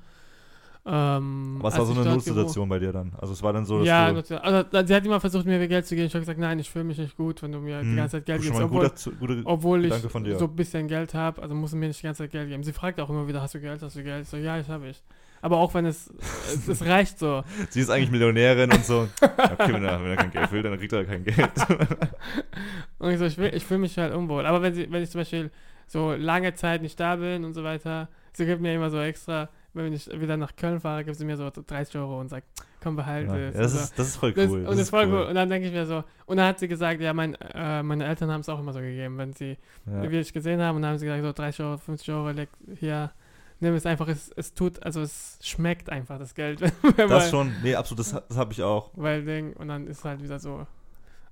[0.90, 3.12] Ähm, Was war so eine Notsituation bei dir dann?
[3.20, 5.68] Also es war dann so, dass Ja, du, also da- sie hat immer versucht, mir
[5.68, 6.08] Geld zu geben.
[6.08, 8.18] Ich habe gesagt, nein, ich fühle mich nicht gut, wenn du mir die Hm, ganze
[8.18, 11.42] Zeit Geld gibst, obwohl, guter, obwohl ich so ein bisschen Geld habe.
[11.42, 12.64] Also muss sie mir nicht die ganze Zeit Geld geben.
[12.64, 14.24] Sie fragt auch immer wieder, hast du Geld, hast du Geld?
[14.24, 15.04] Ich so, ja, ich habe ich.
[15.42, 16.12] Aber auch wenn es,
[16.56, 17.44] es, es reicht so.
[17.70, 19.08] Sie ist eigentlich Millionärin und so.
[19.60, 21.38] Okay, wenn er, wenn er kein Geld will, dann kriegt er kein Geld.
[23.00, 24.46] Und ich so, ich, will- ich fühle mich halt unwohl.
[24.46, 25.52] Aber wenn, sie, wenn ich zum Beispiel
[25.88, 29.50] so lange Zeit nicht da bin und so weiter, sie gibt mir immer so extra,
[29.78, 32.46] wenn ich wieder nach Köln fahre, gibt sie mir so 30 Euro und sagt,
[32.84, 33.56] komm, behalte ja, es.
[33.56, 33.78] das, so.
[33.80, 34.60] ist, das ist voll Das, cool.
[34.60, 35.14] und das ist voll cool.
[35.14, 35.26] cool.
[35.28, 38.06] Und dann denke ich mir so, und dann hat sie gesagt, ja, mein, äh, meine
[38.06, 40.10] Eltern haben es auch immer so gegeben, wenn sie Ja.
[40.10, 42.50] wie ich gesehen habe, und dann haben sie gesagt, so 30 Euro, 50 Euro, leg
[42.80, 43.12] hier,
[43.60, 46.62] nimm es einfach, es, es tut, also es schmeckt einfach das Geld.
[46.98, 48.92] Das man- schon, nee, absolut, das, das habe ich auch.
[48.96, 50.66] Weil Ding, und dann ist halt wieder so,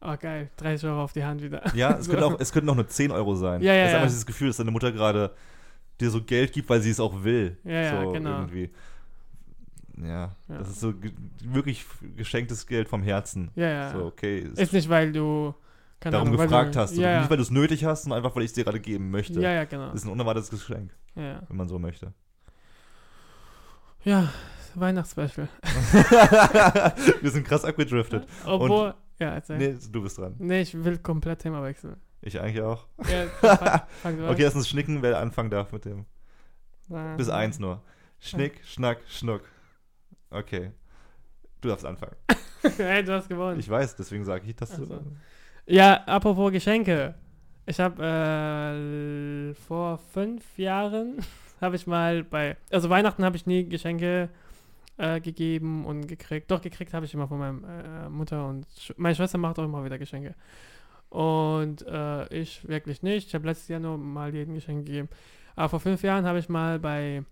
[0.01, 1.63] oh geil, 30 Euro auf die Hand wieder.
[1.75, 2.11] Ja, es, So.
[2.11, 3.61] könnte auch, es könnten auch nur 10 Euro sein.
[3.61, 3.97] Ja, ja, das ist ja.
[3.99, 5.31] einfach dieses Gefühl, dass deine Mutter gerade
[6.01, 7.57] dir so Geld gibt, weil sie es auch will.
[7.63, 8.39] Ja, ja, so genau.
[8.41, 8.69] Irgendwie.
[10.01, 10.57] Ja, Ja.
[10.57, 11.11] das ist so ge
[11.43, 11.85] wirklich
[12.17, 13.49] geschenktes Geld vom Herzen.
[13.55, 13.91] Ja, ja.
[13.91, 14.39] So, okay.
[14.39, 15.53] Ist, Ist nicht, weil du,
[16.01, 16.97] keine darum Ahnung, gefragt du, hast.
[16.97, 17.19] Ja, ja.
[17.19, 19.39] Nicht, weil du es nötig hast, sondern einfach, weil ich es dir gerade geben möchte.
[19.39, 19.87] ja, ja, genau.
[19.87, 21.41] Das ist ein unerwartetes Geschenk, Ja, ja.
[21.47, 22.11] wenn man so möchte.
[24.03, 24.29] ja
[24.77, 25.47] Weihnachtsspecial.
[27.21, 28.27] Wir sind krass abgedriftet.
[28.45, 29.57] Obwohl, ja, erzähl.
[29.57, 29.69] Nee.
[29.69, 30.35] Nee, du bist dran.
[30.51, 31.95] ich will komplett Thema wechseln.
[32.25, 32.87] Ich eigentlich auch.
[33.07, 36.05] Ja, fang, fang Okay, uns schnicken, wer anfangen darf mit dem.
[36.89, 37.15] an.
[37.17, 37.81] Bis eins nur.
[38.19, 39.43] Schnick, Schnack, Schnuck.
[40.31, 40.71] Okay.
[41.61, 42.15] Du darfst anfangen.
[42.77, 43.59] hey, du hast gewonnen.
[43.59, 44.85] Ich weiß, deswegen sage ich, dass Ach so.
[44.85, 45.15] du.
[45.67, 47.13] Ja, apropos Geschenke.
[47.67, 51.17] Ich habe äh, vor fünf Jahren
[51.61, 54.29] habe ich mal bei, also Weihnachten habe ich nie Geschenke
[54.97, 56.49] äh, gegeben und gekriegt.
[56.49, 59.63] Doch gekriegt habe ich immer von meiner äh, Mutter und Sch meine Schwester macht auch
[59.63, 60.33] immer wieder Geschenke.
[61.15, 63.27] Und äh, ich wirklich nicht.
[63.29, 65.07] Ich habe letztes Jahr nur mal jeden Geschenk gegeben.
[65.55, 67.23] Aber vor fünf Jahren habe ich mal bei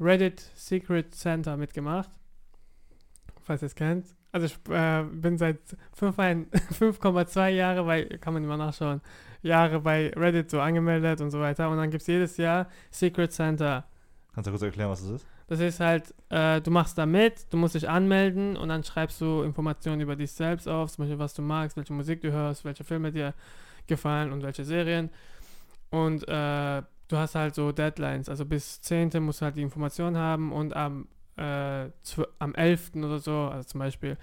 [0.00, 2.10] Reddit Secret Santa mitgemacht.
[3.42, 4.06] Falls ihr es kennt.
[4.32, 5.58] Also ich äh, bin seit
[5.92, 9.00] fünf ein- 5,2 Jahre bei, kann man immer nachschauen,
[9.42, 11.70] Jahre bei Reddit so angemeldet und so weiter.
[11.70, 13.84] Und dann gibt es jedes Jahr Secret Santa.
[14.34, 15.26] Kannst du kurz erklären, was das ist?
[15.52, 19.20] Das ist halt, äh, du machst da mit, du musst dich anmelden und dann schreibst
[19.20, 22.64] du Informationen über dich selbst auf, zum Beispiel was du magst, welche Musik du hörst,
[22.64, 23.34] welche Filme dir
[23.86, 25.10] gefallen und welche Serien.
[25.90, 29.10] Und äh, du hast halt so Deadlines, also bis 10.
[29.20, 31.84] musst du halt die Informationen haben und am, äh,
[32.38, 32.92] am 11.
[32.96, 34.16] oder so, also zum Beispiel,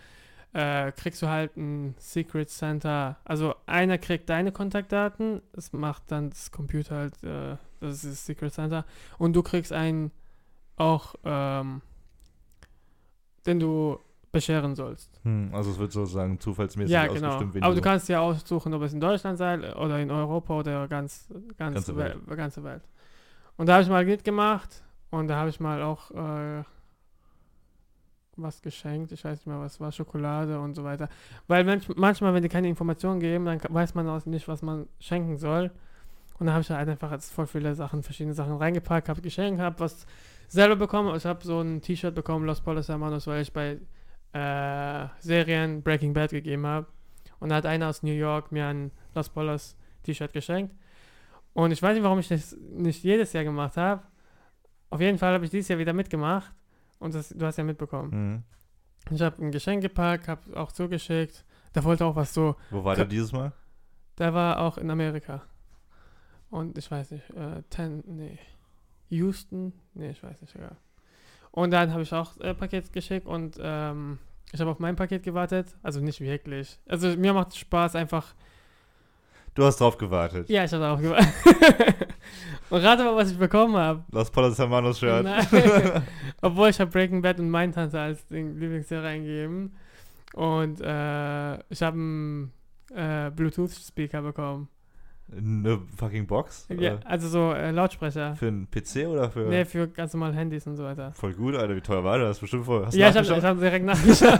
[0.53, 3.17] äh, kriegst du halt ein Secret Santa.
[3.23, 8.51] Also einer kriegt deine Kontaktdaten, das macht dann das Computer halt, äh, das ist Secret
[8.51, 8.83] Santa,
[9.19, 10.09] und du kriegst einen
[10.79, 11.81] auch, ähm,
[13.45, 13.99] den du
[14.31, 15.19] bescheren sollst.
[15.23, 17.27] Hm, also es wird sozusagen zufallsmäßig Ja, genau.
[17.27, 20.53] ausgestimmt, wen Aber du kannst ja aussuchen, ob es in Deutschland sei oder in Europa
[20.59, 22.37] oder ganz, ganz Ganze Wel- Welt.
[22.37, 22.83] ganze Welt.
[23.57, 26.63] Und da habe ich mal mitgemacht und da habe ich mal auch äh,
[28.37, 29.11] was geschenkt.
[29.11, 31.09] Ich weiß nicht mehr, was war, Schokolade und so weiter.
[31.47, 34.87] Weil manch, manchmal, wenn die keine Informationen geben, dann weiß man auch nicht, was man
[34.99, 35.71] schenken soll.
[36.37, 39.59] Und da habe ich halt einfach jetzt voll viele Sachen, verschiedene Sachen reingepackt, habe geschenkt,
[39.59, 40.05] habe was
[40.49, 41.15] selber bekommen.
[41.15, 43.79] Ich habe so ein T-Shirt bekommen, Los Polos Hermanos, weil ich bei
[44.33, 46.87] äh, Serien Breaking Bad gegeben habe.
[47.39, 50.75] Und da hat einer aus New York mir ein Los Polos T-Shirt geschenkt.
[51.53, 54.03] Und ich weiß nicht, warum ich das nicht jedes Jahr gemacht habe.
[54.89, 56.53] Auf jeden Fall habe ich dieses Jahr wieder mitgemacht.
[56.99, 58.11] Und das, du hast ja mitbekommen.
[58.11, 58.43] Hm.
[59.11, 61.45] Ich habe ein Geschenk gepackt, habe auch zugeschickt.
[61.73, 62.55] Der wollte auch was so.
[62.71, 63.53] Wo war der dieses Mal?
[64.17, 65.43] Der war auch in Amerika.
[66.49, 68.37] Und ich weiß nicht, äh, Ten, nee.
[69.09, 69.73] Houston?
[69.93, 70.77] Nee, ich weiß nicht, egal.
[71.51, 74.19] Und dann habe ich auch äh, Paket geschickt und ähm,
[74.51, 75.75] ich habe auf mein Paket gewartet.
[75.83, 76.79] Also nicht wirklich.
[76.87, 78.33] Also mir macht es Spaß einfach.
[79.55, 80.49] Du hast drauf gewartet.
[80.49, 81.27] Ja, ich habe auch gewartet.
[82.69, 84.03] und rate mal, was ich bekommen habe.
[84.11, 85.25] Los Polos Hermanos Shirt.
[86.41, 89.75] Obwohl ich habe Breaking Bad und Mindhunter als den Lieblingsserie eingegeben.
[90.33, 92.53] Und äh, ich habe einen
[92.93, 94.69] äh, Bluetooth-Speaker bekommen.
[95.31, 96.65] Eine fucking Box?
[96.69, 98.35] Ja, Äh, also so äh, Lautsprecher.
[98.35, 99.41] Für einen PC oder für.
[99.47, 101.11] Nee, für ganz normal Handys und so weiter.
[101.13, 101.75] Voll gut, Alter.
[101.75, 102.39] Wie teuer war das?
[102.39, 102.85] Bestimmt voll.
[102.85, 104.39] Hast Ja, ich habe hab direkt nachgeschaut.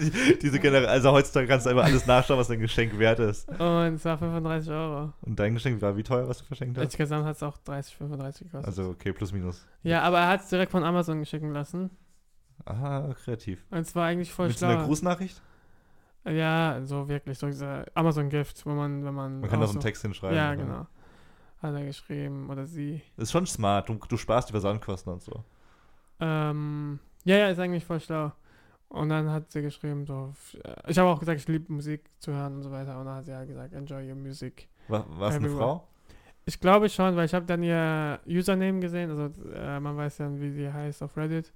[0.00, 3.48] Die- Diese generell, also heutzutage kannst du einfach alles nachschauen, was dein Geschenk wert ist.
[3.48, 5.12] und es war 35 Euro.
[5.22, 6.84] Und dein Geschenk war wie teuer, was du verschenkt hast?
[6.84, 8.66] Insgesamt hat es auch 30, 35 gekostet.
[8.68, 9.66] Also okay, plus minus.
[9.82, 11.90] ja, aber er hat es direkt von Amazon schicken lassen.
[12.64, 13.64] Aha, kreativ.
[13.70, 14.86] Und es war eigentlich voll Mit so einer schlau.
[14.86, 15.40] Grußnachricht?
[16.24, 19.40] Ja, so wirklich, so dieser Amazon-Gift, wo man, wenn man.
[19.40, 20.36] Man kann da so einen Text hinschreiben.
[20.36, 20.56] Ja, oder?
[20.56, 20.86] genau.
[21.62, 23.02] Hat er geschrieben oder sie.
[23.16, 23.88] Ist schon smart.
[23.88, 25.44] Du, du sparst die Versandkosten und so.
[26.20, 28.32] Ähm, ja, ja, ist eigentlich voll schlau.
[28.88, 30.32] Und dann hat sie geschrieben, so,
[30.64, 32.98] äh, ich habe auch gesagt, ich liebe Musik zu hören und so weiter.
[32.98, 34.68] Und dann hat sie halt gesagt, enjoy your music.
[34.88, 35.50] War, es eine.
[35.50, 35.86] Frau?
[36.46, 40.40] Ich glaube schon, weil ich habe dann ihr Username gesehen, also äh, man weiß ja,
[40.40, 41.52] wie sie heißt auf Reddit.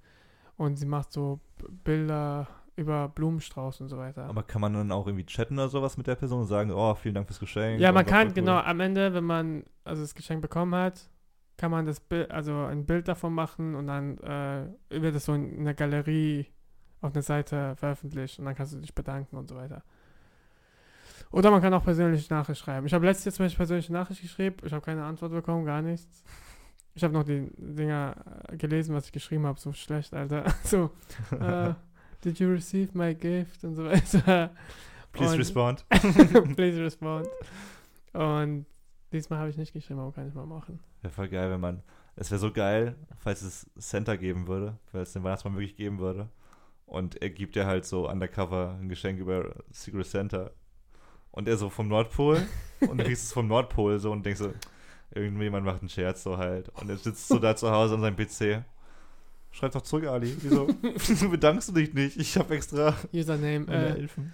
[0.57, 1.39] Und sie macht so
[1.83, 4.25] Bilder über Blumenstrauß und so weiter.
[4.25, 6.95] Aber kann man dann auch irgendwie chatten oder sowas mit der Person und sagen, oh,
[6.95, 7.79] vielen Dank fürs Geschenk?
[7.79, 8.65] ja, man kann, genau, cool.
[8.65, 11.09] am Ende, wenn man also das Geschenk bekommen hat,
[11.57, 15.33] kann man das Bild, also ein Bild davon machen und dann äh, wird es so
[15.33, 16.47] in, in der Galerie
[17.01, 19.83] auf einer Seite veröffentlicht und dann kannst du dich bedanken und so weiter.
[21.31, 22.85] Oder man kann auch persönliche Nachricht schreiben.
[22.85, 25.81] Ich habe letztes Jahr zum Beispiel persönliche Nachricht geschrieben, ich habe keine Antwort bekommen, gar
[25.81, 26.23] nichts.
[26.95, 28.15] Ich habe noch die Dinger
[28.47, 30.45] äh, gelesen, was ich geschrieben habe, so schlecht, Alter.
[30.63, 30.91] So,
[31.31, 31.73] äh,
[32.23, 34.51] did you receive my gift und so weiter.
[35.11, 35.85] Please und- respond.
[36.55, 37.27] Please respond.
[38.13, 38.65] Und
[39.13, 40.79] Diesmal habe ich nicht geschrieben, aber kann ich mal machen.
[41.03, 41.83] Wäre voll geil, wenn man.
[42.15, 45.99] Es wäre so geil, falls es Santa geben würde, falls es den Weihnachtsmann wirklich geben
[45.99, 46.29] würde.
[46.87, 50.49] Und er gibt dir halt so undercover ein Geschenk über Secret Santa.
[51.29, 52.41] Und er so vom Nordpol.
[52.81, 54.51] und du kriegst es vom Nordpol so und denkst so,
[55.11, 56.69] irgendjemand macht einen Scherz so halt.
[56.69, 58.65] Und er sitzt so da zu Hause an seinem PC.
[59.53, 60.35] Schreib doch zurück, Ali.
[60.41, 60.67] Wieso?
[60.81, 62.17] Wieso bedankst du dich nicht?
[62.17, 64.33] Ich habe extra Username, äh, Elfen.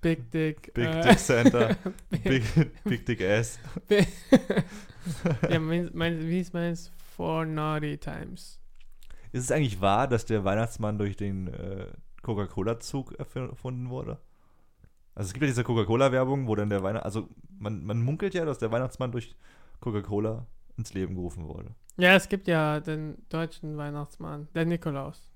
[0.00, 0.72] Big Dick.
[0.74, 1.76] Big äh, Dick Santa.
[2.10, 2.44] Big,
[2.84, 3.58] Big Dick Ass.
[5.50, 6.90] ja, mein, mein, wie ist meins?
[7.16, 8.58] For Naughty Times.
[9.32, 11.86] Ist es eigentlich wahr, dass der Weihnachtsmann durch den äh,
[12.22, 14.18] Coca-Cola-Zug erf- erfunden wurde?
[15.14, 17.04] Also es gibt ja diese Coca-Cola-Werbung, wo dann der Weihnachts...
[17.04, 19.36] Also man, man munkelt ja, dass der Weihnachtsmann durch
[19.80, 20.46] Coca-Cola
[20.78, 21.74] ins Leben gerufen wurde.
[21.96, 25.30] Ja, es gibt ja den deutschen Weihnachtsmann, der Nikolaus.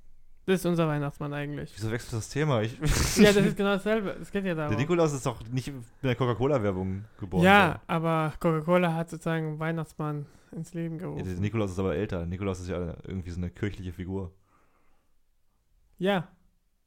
[0.47, 1.73] Das ist unser Weihnachtsmann eigentlich.
[1.77, 2.63] Wieso wechselst du das Thema?
[2.63, 2.77] Ich,
[3.17, 4.11] ja, das ist genau dasselbe.
[4.21, 4.77] Es geht ja der darum.
[4.77, 7.45] Nikolaus ist doch nicht in der Coca-Cola-Werbung geboren.
[7.45, 7.81] Ja, worden.
[7.87, 11.03] aber Coca-Cola hat sozusagen Weihnachtsmann ins Leben ja.
[11.03, 11.25] gerufen.
[11.25, 12.27] Der Nikolaus ist aber älter.
[12.27, 14.33] Nikolaus ist ja irgendwie so eine kirchliche Figur.
[15.99, 16.29] Ja.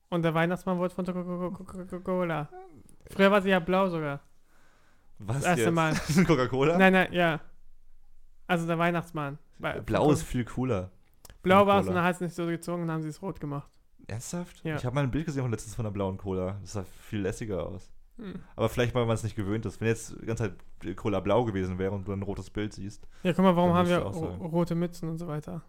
[0.09, 2.49] Und der Weihnachtsmann wurde von Coca-Cola.
[3.09, 4.19] Früher war sie ja blau sogar.
[5.19, 5.73] Was Das erste jetzt?
[5.73, 5.93] Mal.
[6.27, 6.77] Coca-Cola?
[6.77, 7.39] Nein, nein, ja.
[8.47, 9.37] Also der Weihnachtsmann.
[9.85, 10.91] Blau ist viel cooler.
[11.41, 13.21] Blau war es und dann hat es nicht so gezogen und dann haben sie es
[13.21, 13.69] rot gemacht.
[14.07, 14.63] Ernsthaft?
[14.63, 14.75] Ja.
[14.75, 16.57] Ich habe mal ein Bild gesehen von letztens von einer blauen Cola.
[16.61, 17.89] Das sah viel lässiger aus.
[18.17, 18.39] Hm.
[18.55, 19.81] Aber vielleicht, weil man es nicht gewöhnt ist.
[19.81, 23.07] Wenn jetzt die ganze Zeit Cola blau gewesen wäre und du ein rotes Bild siehst,
[23.23, 25.63] Ja, guck mal, warum haben wir rote Mützen und so weiter?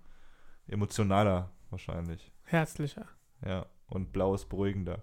[0.68, 2.32] emotionaler wahrscheinlich.
[2.44, 3.06] Herzlicher.
[3.44, 3.66] Ja.
[3.88, 5.02] Und blau ist beruhigender.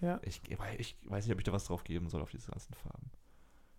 [0.00, 0.18] Ja.
[0.22, 3.10] Ich, ich weiß nicht, ob ich da was drauf geben soll auf diese ganzen Farben.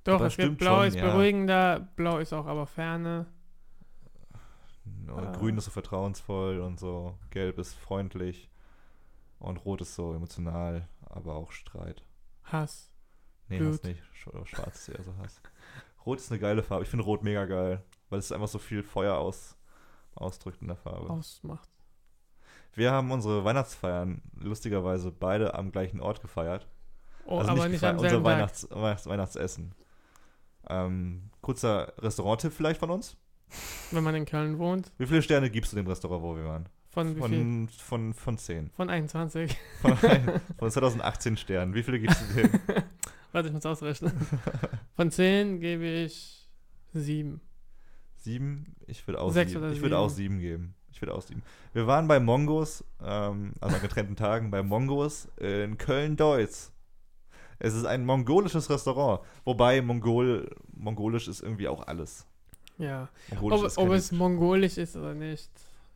[0.03, 1.09] Doch, Aber es gibt blau schon, ist ja.
[1.11, 3.27] beruhigender, blau ist auch aber ferne.
[5.07, 5.31] Und Ah.
[5.33, 7.17] Grün ist so vertrauensvoll und so.
[7.29, 8.49] Gelb ist freundlich.
[9.39, 12.03] Und rot ist so emotional, aber auch Streit.
[12.43, 12.91] Hass.
[13.49, 13.73] Nee, Blut.
[13.73, 14.01] Hass nicht.
[14.15, 15.41] Sch- Schwarz ist eher so Hass.
[16.05, 16.83] Rot ist eine geile Farbe.
[16.83, 19.55] Ich finde Rot mega geil, weil es einfach so viel Feuer aus,
[20.15, 21.09] ausdrückt in der Farbe.
[21.09, 21.69] Ausmacht.
[22.73, 26.67] Wir haben unsere Weihnachtsfeiern lustigerweise beide am gleichen Ort gefeiert.
[27.25, 28.71] Oh, also aber nicht, gefeiert, am unser selben Tag.
[28.71, 29.75] Weihnachts Weihnachtsessen.
[30.71, 33.17] Ähm, kurzer Restaurant-Tipp vielleicht von uns.
[33.91, 34.91] Wenn man in Köln wohnt.
[34.97, 36.69] Wie viele Sterne gibst du dem Restaurant, wo wir waren?
[36.89, 37.27] Von wie viel?
[37.29, 38.69] Von, von, von 10.
[38.71, 39.57] Von 21.
[39.81, 41.73] Von, von 2018 Sternen.
[41.73, 42.49] Wie viele gibst du dem?
[43.33, 44.11] Warte, ich muss ausrechnen.
[44.95, 46.49] Von 10 gebe ich
[46.93, 47.39] 7.
[48.17, 48.75] Sieben?
[48.87, 49.63] Ich würde auch Sechs sieben.
[49.63, 50.35] oder Ich würde auch sieben.
[50.35, 50.75] sieben geben.
[50.91, 51.41] Ich würde auch sieben.
[51.73, 56.71] Wir waren bei Mongos, ähm, also an getrennten Tagen, bei Mongos in Köln-Deutz.
[57.63, 59.21] Es ist ein mongolisches Restaurant.
[59.45, 62.25] Wobei Mongol, mongolisch ist irgendwie auch alles.
[62.79, 63.07] Ja.
[63.29, 65.51] Mongolisch Ob, ist ob es mongolisch ist oder nicht.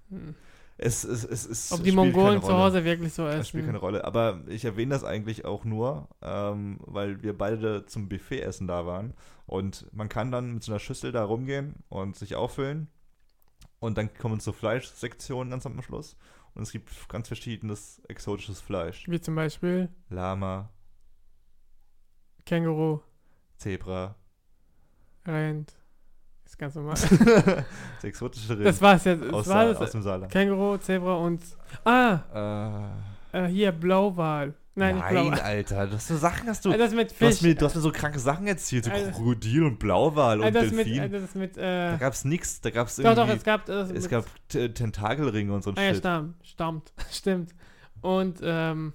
[0.10, 0.36] Hm.
[0.78, 2.54] es, es, es, es Ob die Mongolen zu.
[2.54, 3.84] Hause wirklich so Das spielt keine essen.
[3.84, 4.06] Rolle.
[4.06, 9.16] Aber ich erwähne das eigentlich auch nur, ähm, weil wir beide zum Buffet-Essen da waren.
[9.48, 12.90] Und man kann dann mit so einer Schüssel da rumgehen und sich auffüllen.
[13.80, 16.16] Und dann kommen so Fleischsektionen ganz am Schluss.
[16.54, 19.08] Und es gibt ganz verschiedenes exotisches Fleisch.
[19.08, 20.70] Wie zum Beispiel Lama,
[22.46, 23.00] Känguru,
[23.58, 24.16] Zebra.
[25.28, 25.74] Rind.
[26.46, 26.96] Ist ganz normal.
[27.96, 29.24] das exotische Rind das war's jetzt.
[29.24, 29.78] Das aus, war das.
[29.78, 30.32] aus dem Saarland.
[30.32, 31.42] Känguru, Zebra und.
[31.84, 32.90] Ah,
[33.34, 34.54] Äh, äh, hier Blauwal.
[34.78, 35.34] Nein, nein.
[35.40, 35.88] Alter.
[35.88, 36.72] Das sind Sachen, hast du.
[36.72, 37.42] Äh, das mit Du hast, Fisch.
[37.42, 39.12] mir, du hast mir so kranke Sachen erzählt, so Alter.
[39.12, 41.02] Krokodil und Blauwal Äh, und das mit, Delfin.
[41.02, 43.92] äh, das mit, da äh, gab's nix, da gab's doch, irgendwie, doch, es gab, es
[43.92, 45.98] mit, gab Tentakelringe und so ein ah, ja, Shit.
[46.00, 47.56] stammt, stammt, stimmt.
[48.02, 48.94] Und, ähm,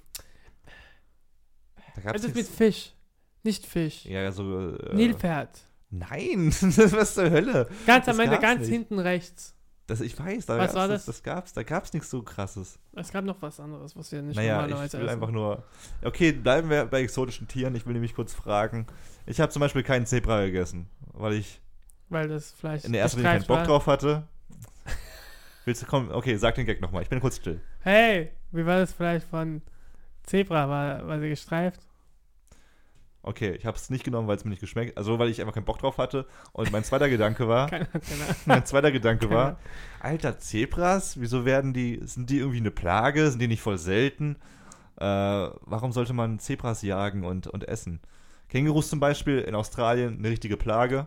[1.96, 2.92] Da gab's das mit Fisch,
[3.42, 4.04] nicht Fisch.
[4.04, 5.66] ja, so, äh, Nilpferd.
[5.90, 7.68] Nein, was zur Hölle?
[7.86, 8.70] Ganz das am Ende, ganz nicht.
[8.70, 9.54] hinten rechts.
[9.88, 11.04] Das, ich weiß, da Was war das?
[11.06, 11.16] das?
[11.16, 12.78] Das gab's, da gab's nichts so krasses.
[12.94, 15.14] Es gab noch was anderes, was wir nicht naja, ich normalerweise will essen.
[15.14, 15.64] einfach nur.
[16.04, 17.74] Okay, bleiben wir bei exotischen Tieren.
[17.74, 18.86] Ich will nämlich kurz fragen.
[19.26, 21.60] Ich habe zum Beispiel keinen Zebra gegessen, weil ich
[22.08, 23.66] Weil das Fleisch in der ersten Linie keinen Bock war.
[23.66, 24.28] drauf hatte.
[25.64, 26.12] Willst du kommen?
[26.12, 27.02] Okay, sag den Gag nochmal.
[27.02, 27.60] Ich bin kurz still.
[27.80, 29.60] Hey, wie war das Fleisch von
[30.22, 30.68] Zebra?
[30.68, 31.80] War, war sie gestreift?
[33.22, 35.52] Okay, ich habe es nicht genommen, weil es mir nicht geschmeckt Also, weil ich einfach
[35.52, 36.26] keinen Bock drauf hatte.
[36.52, 38.36] Und mein zweiter Gedanke war, Keine, keine Ahnung.
[38.46, 39.58] mein zweiter Gedanke Keine war,
[40.00, 43.30] Alter, Zebras, wieso werden die, sind die irgendwie eine Plage?
[43.30, 44.36] Sind die nicht voll selten?
[44.96, 48.00] Äh, warum sollte man Zebras jagen und, und essen?
[48.48, 51.06] Kängurus zum Beispiel in Australien eine richtige Plage.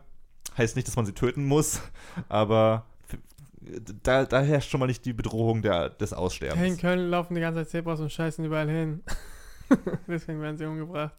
[0.58, 1.82] Heißt nicht, dass man sie töten muss,
[2.30, 2.86] aber
[4.04, 6.78] da, da herrscht schon mal nicht die Bedrohung der, des Hey, in Aussterbens.
[6.80, 9.02] Köln laufen die ganze Zeit Zebras und scheißen überall hin.
[10.08, 11.16] Deswegen werden sie umgebracht.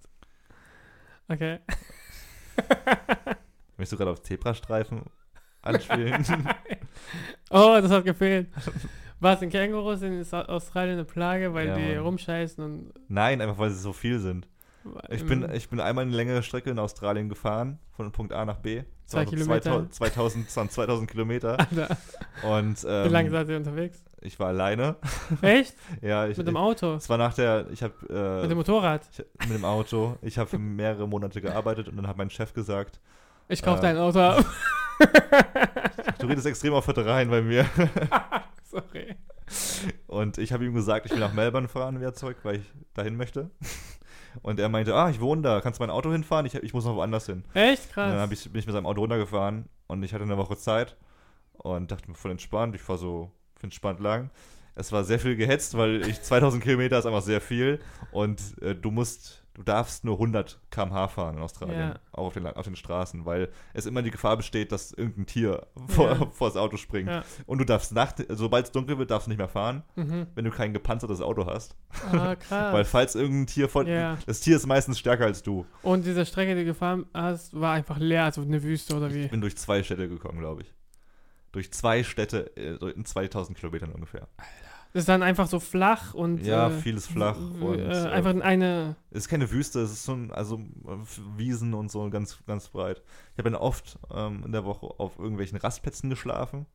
[1.28, 1.58] Okay.
[3.76, 5.02] Möchtest du gerade auf Zebrastreifen
[5.62, 6.24] anspielen?
[7.50, 8.48] Oh, das hat gefehlt.
[9.20, 12.04] Was, in Kängurus in Australien eine Plage, weil Ja, die Mann.
[12.04, 12.92] rumscheißen und...
[13.08, 14.48] Nein, einfach weil sie so viel sind.
[15.08, 18.58] Ich bin, ich bin einmal eine längere Strecke in Australien gefahren, von Punkt A nach
[18.58, 18.84] B.
[19.06, 19.88] Zwei Kilometer.
[19.90, 21.58] 2000, 2000, es waren 2000 Kilometer.
[21.58, 21.96] Alter,
[22.42, 24.04] Und wie lange ähm, seid ihr unterwegs?
[24.24, 24.96] Ich war alleine.
[25.42, 25.74] Echt?
[26.02, 26.94] Ja, ich, Mit dem Auto?
[26.94, 29.02] es war nach der, ich habe äh, Mit dem Motorrad?
[29.12, 29.18] ich,
[29.48, 30.16] mit dem Auto.
[30.22, 33.00] Ich habe mehrere Monate gearbeitet und dann hat mein Chef gesagt,
[33.48, 33.82] Ich kauf Äh.
[33.82, 34.44] dein Auto ab.
[36.18, 37.66] du redest extrem auf rein bei mir.
[38.64, 39.14] Sorry.
[40.06, 43.16] Und ich habe ihm gesagt, ich will nach Melbourne fahren wieder zurück, weil ich dahin
[43.16, 43.50] möchte.
[44.42, 46.46] Und er meinte, ah, ich wohne da, kannst du mein Auto hinfahren?
[46.46, 47.44] Ich, ich muss noch woanders hin.
[47.54, 47.88] Echt?
[47.90, 48.32] Und dann Krass.
[48.32, 50.96] ich, bin ich mit seinem Auto runtergefahren und ich hatte eine Woche Zeit
[51.52, 52.74] und dachte mir voll entspannt.
[52.74, 53.30] Ich fahre so
[53.64, 54.30] entspannt lang.
[54.76, 57.80] Es war sehr viel gehetzt, weil ich 2000 Kilometer ist einfach sehr viel
[58.12, 61.94] und äh, du musst, du darfst nur 100 km/h fahren in Australien, Ja.
[62.10, 65.68] auch auf den, auf den Straßen, weil es immer die Gefahr besteht, dass irgendein Tier
[65.86, 66.26] vor, Ja.
[66.32, 67.08] vor das Auto springt.
[67.08, 67.22] Ja.
[67.46, 70.26] Und du darfst nachts, sobald es dunkel wird, darfst du nicht mehr fahren, Mhm.
[70.34, 71.76] wenn du kein gepanzertes Auto hast.
[72.10, 72.72] Ah, krass.
[72.74, 75.64] Weil falls irgendein Tier von, das Tier ist meistens stärker als du.
[75.82, 79.26] Und diese Strecke, die du gefahren hast, war einfach leer, also eine Wüste oder wie?
[79.26, 80.74] Ich bin durch zwei Städte gekommen, glaube ich.
[81.54, 84.26] Durch zwei Städte äh, in 2000 Kilometern ungefähr.
[84.92, 86.44] Das ist dann einfach so flach und.
[86.44, 88.96] Ja, äh, vieles flach und, äh, äh, einfach in eine.
[89.12, 90.60] Es ist keine Wüste, es ist so ein, also
[91.36, 93.02] Wiesen und so ganz, ganz breit.
[93.32, 96.66] Ich habe dann oft ähm, in der Woche auf irgendwelchen Rastplätzen geschlafen.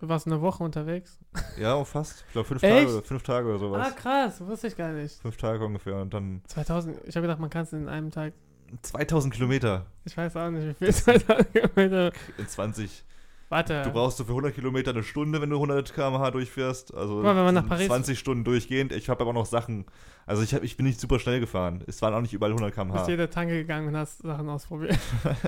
[0.00, 1.18] Du warst eine Woche unterwegs.
[1.58, 2.24] Ja, fast.
[2.26, 2.86] Ich glaube fünf Echt?
[2.88, 3.86] Tage, fünf Tage oder sowas.
[3.86, 5.14] Ah, krass, wusste ich gar nicht.
[5.22, 8.34] Fünf Tage ungefähr und dann 2000, ich habe gedacht, man kann es in einem Tag.
[8.82, 12.12] 2000 Kilometer Ich weiß auch nicht, wie viel 2000 Kilometer.
[12.36, 13.04] in 20.
[13.48, 13.82] Warte.
[13.82, 16.92] Du brauchst so für 100 Kilometer eine Stunde, wenn du 100 km/h durchfährst.
[16.94, 18.92] Also mal, wenn man nach Paris- 20 Stunden durchgehend.
[18.92, 19.84] Ich habe aber noch Sachen.
[20.26, 21.84] Also ich, hab, ich bin nicht super schnell gefahren.
[21.86, 23.08] Es waren auch nicht überall 100 Du bist km/h.
[23.08, 24.98] jede Tanke gegangen und hast Sachen ausprobiert.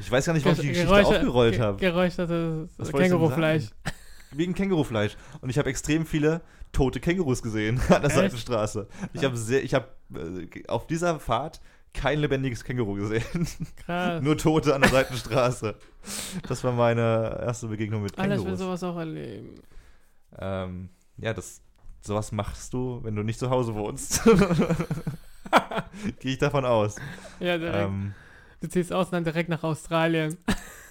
[0.00, 1.78] Ich weiß gar nicht, warum ich die Geschichte Geräusche- aufgerollt ge- habe.
[1.78, 3.70] Geräuchertes Kängurufleisch.
[4.32, 5.16] Wegen Kängurufleisch.
[5.40, 6.42] Und ich habe extrem viele
[6.72, 8.14] tote Kängurus gesehen an der Echt?
[8.16, 8.86] Seitenstraße.
[9.14, 11.60] Ich habe sehr, ich habe äh, auf dieser Fahrt
[11.94, 13.46] kein lebendiges Känguru gesehen.
[13.84, 14.22] Krass.
[14.24, 15.74] Nur Tote an der Seitenstraße.
[16.48, 18.60] Das war meine erste Begegnung mit Alter, ich will Kängurus.
[18.60, 19.54] sowas auch erleben.
[20.38, 20.88] Ähm,
[21.18, 21.60] ja, das,
[22.00, 24.22] sowas machst du, wenn du nicht zu Hause wohnst.
[26.20, 26.96] Gehe ich davon aus.
[27.40, 27.84] Ja, direkt.
[27.88, 28.14] Ähm,
[28.60, 30.38] du ziehst aus und dann direkt nach Australien.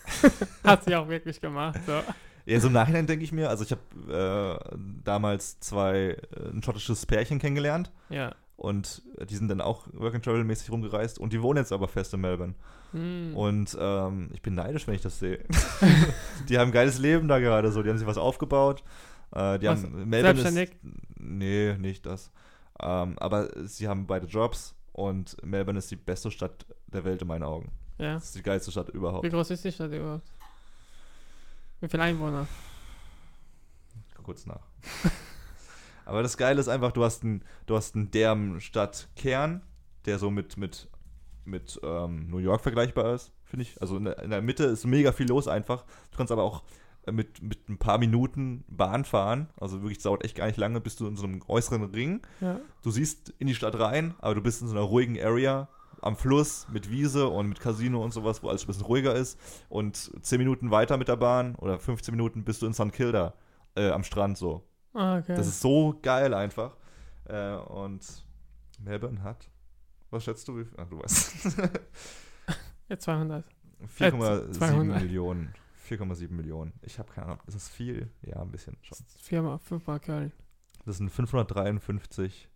[0.64, 1.80] Hat sie auch wirklich gemacht.
[1.86, 2.02] So.
[2.46, 6.62] ja, so im Nachhinein denke ich mir, also ich habe äh, damals zwei, äh, ein
[6.64, 8.36] schottisches Pärchen kennengelernt Ja.
[8.62, 11.88] Und die sind dann auch Work and Travel mäßig rumgereist und die wohnen jetzt aber
[11.88, 12.54] fest in Melbourne.
[12.92, 13.36] Hm.
[13.36, 15.44] Und ähm, ich bin neidisch, wenn ich das sehe.
[16.48, 18.84] die haben ein geiles Leben da gerade so, die haben sich was aufgebaut.
[19.32, 20.70] Äh, die Was, haben Melbourne selbstständig?
[20.70, 20.80] Ist,
[21.18, 22.32] nee, nicht das.
[22.80, 27.28] Ähm, aber sie haben beide Jobs und Melbourne ist die beste Stadt der Welt in
[27.28, 27.72] meinen Augen.
[27.98, 28.14] ja.
[28.14, 29.26] Das ist die geilste Stadt überhaupt.
[29.26, 30.28] Wie groß ist die Stadt überhaupt?
[31.80, 32.48] Wie viele Einwohner?
[34.22, 34.62] Kurz nach.
[36.12, 39.62] aber das Geile ist einfach, du hast einen, du hast einen derben Stadtkern,
[40.06, 40.90] der so mit, mit,
[41.46, 43.82] mit ähm, New York vergleichbar ist, finde ich.
[43.82, 45.86] Also in der, in der Mitte ist mega viel los einfach.
[46.12, 46.64] Du kannst aber auch
[47.06, 49.48] äh, mit, mit ein paar Minuten Bahn fahren.
[49.58, 52.22] Also wirklich, es dauert echt gar nicht lange, bist du in so einem äußeren Ring.
[52.42, 52.60] Ja.
[52.84, 55.70] Du siehst in die Stadt rein, aber du bist in so einer ruhigen Area
[56.02, 59.40] am Fluss mit Wiese und mit Casino und sowas, wo alles ein bisschen ruhiger ist.
[59.70, 62.92] Und 10 Minuten weiter mit der Bahn oder 15 Minuten bist du in St.
[62.92, 63.34] Kilda
[63.76, 64.68] äh, am Strand so.
[64.94, 65.36] Ah, okay.
[65.36, 66.76] Das ist so geil einfach.
[67.26, 68.06] Äh, und
[68.80, 69.50] Melbourne hat,
[70.10, 70.58] was schätzt du?
[70.58, 71.58] Wie, ach, du weißt.
[72.90, 73.46] ja, 200.
[73.98, 75.02] 4,7 200.
[75.02, 75.54] Millionen.
[75.90, 76.74] 4,7 Millionen.
[76.82, 77.40] Ich habe keine Ahnung.
[77.48, 78.10] Ist das viel?
[78.22, 78.98] Ja, ein bisschen schon.
[79.18, 80.32] Viermal, fünfmal Köln.
[80.86, 82.50] Das sind 553,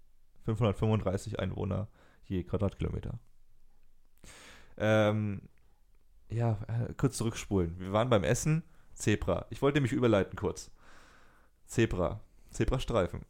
[0.46, 1.88] 535 Einwohner
[2.26, 3.20] je Quadratkilometer.
[4.78, 5.42] Ähm,
[6.30, 7.80] ja, äh, kurz zurückspulen.
[7.80, 8.64] Wir waren beim Essen.
[8.94, 9.46] Zebra.
[9.50, 10.72] Ich wollte nämlich überleiten kurz.
[11.66, 12.22] Zebra.
[12.56, 13.22] Zebrastreifen.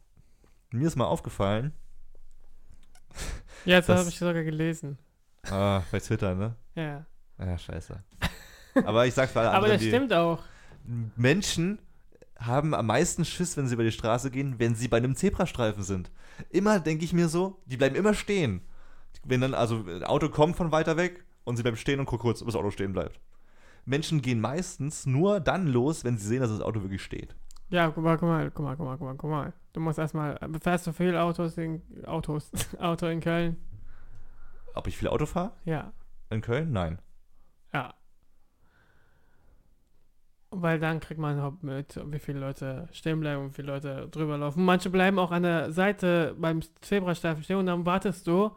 [0.70, 1.72] Mir ist mal aufgefallen,
[3.64, 4.98] Ja, das habe ich sogar gelesen.
[5.50, 6.56] ah, bei Twitter, ne?
[6.74, 7.06] Ja.
[7.38, 8.02] Ja, scheiße.
[8.84, 10.42] Aber ich sag's alle Aber das die stimmt auch.
[11.16, 11.78] Menschen
[12.38, 15.82] haben am meisten Schiss, wenn sie über die Straße gehen, wenn sie bei einem Zebrastreifen
[15.82, 16.10] sind.
[16.50, 18.60] Immer denke ich mir so, die bleiben immer stehen.
[19.24, 22.22] Wenn dann also ein Auto kommt von weiter weg und sie bleiben stehen und gucken
[22.22, 23.18] kurz, ob das Auto stehen bleibt.
[23.86, 27.34] Menschen gehen meistens nur dann los, wenn sie sehen, dass das Auto wirklich steht.
[27.68, 29.52] Ja, guck mal, guck mal, guck mal, guck mal, guck mal, guck mal.
[29.72, 33.56] Du musst erstmal, fährst du viel Autos in, Autos, Auto in Köln?
[34.74, 35.52] Ob ich viel Auto fahre?
[35.64, 35.92] Ja,
[36.30, 36.72] In Köln?
[36.72, 36.98] Nein.
[37.72, 37.92] ja.
[40.50, 44.08] Weil dann kriegt man überhaupt mit, wie viele Leute stehen bleiben und wie viele Leute
[44.08, 44.64] drüber laufen.
[44.64, 48.52] Manche bleiben auch an der Seite beim Zebrastreifen stehen und dann wartest du,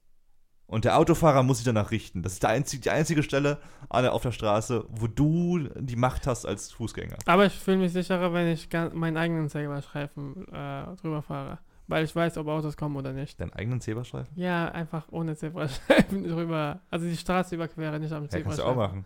[0.67, 2.23] Und der Autofahrer muss sich danach richten.
[2.23, 3.61] Das ist der einzige, die einzige Stelle
[3.91, 7.19] auf der Straße, wo du die Macht hast als Fußgänger.
[7.27, 11.59] Aber ich fühle mich sicherer, wenn ich meinen eigenen Zebrastreifen äh, drüber fahre.
[11.87, 13.39] Weil ich weiß, ob Autos kommen oder nicht.
[13.41, 14.33] Deinen eigenen Zebrastreifen?
[14.41, 16.81] Ja, einfach ohne Zebrastreifen drüber.
[16.91, 18.73] Also die Straße überquere, nicht am Ja, kannst du Zebrastreifen.
[18.73, 19.05] auch machen.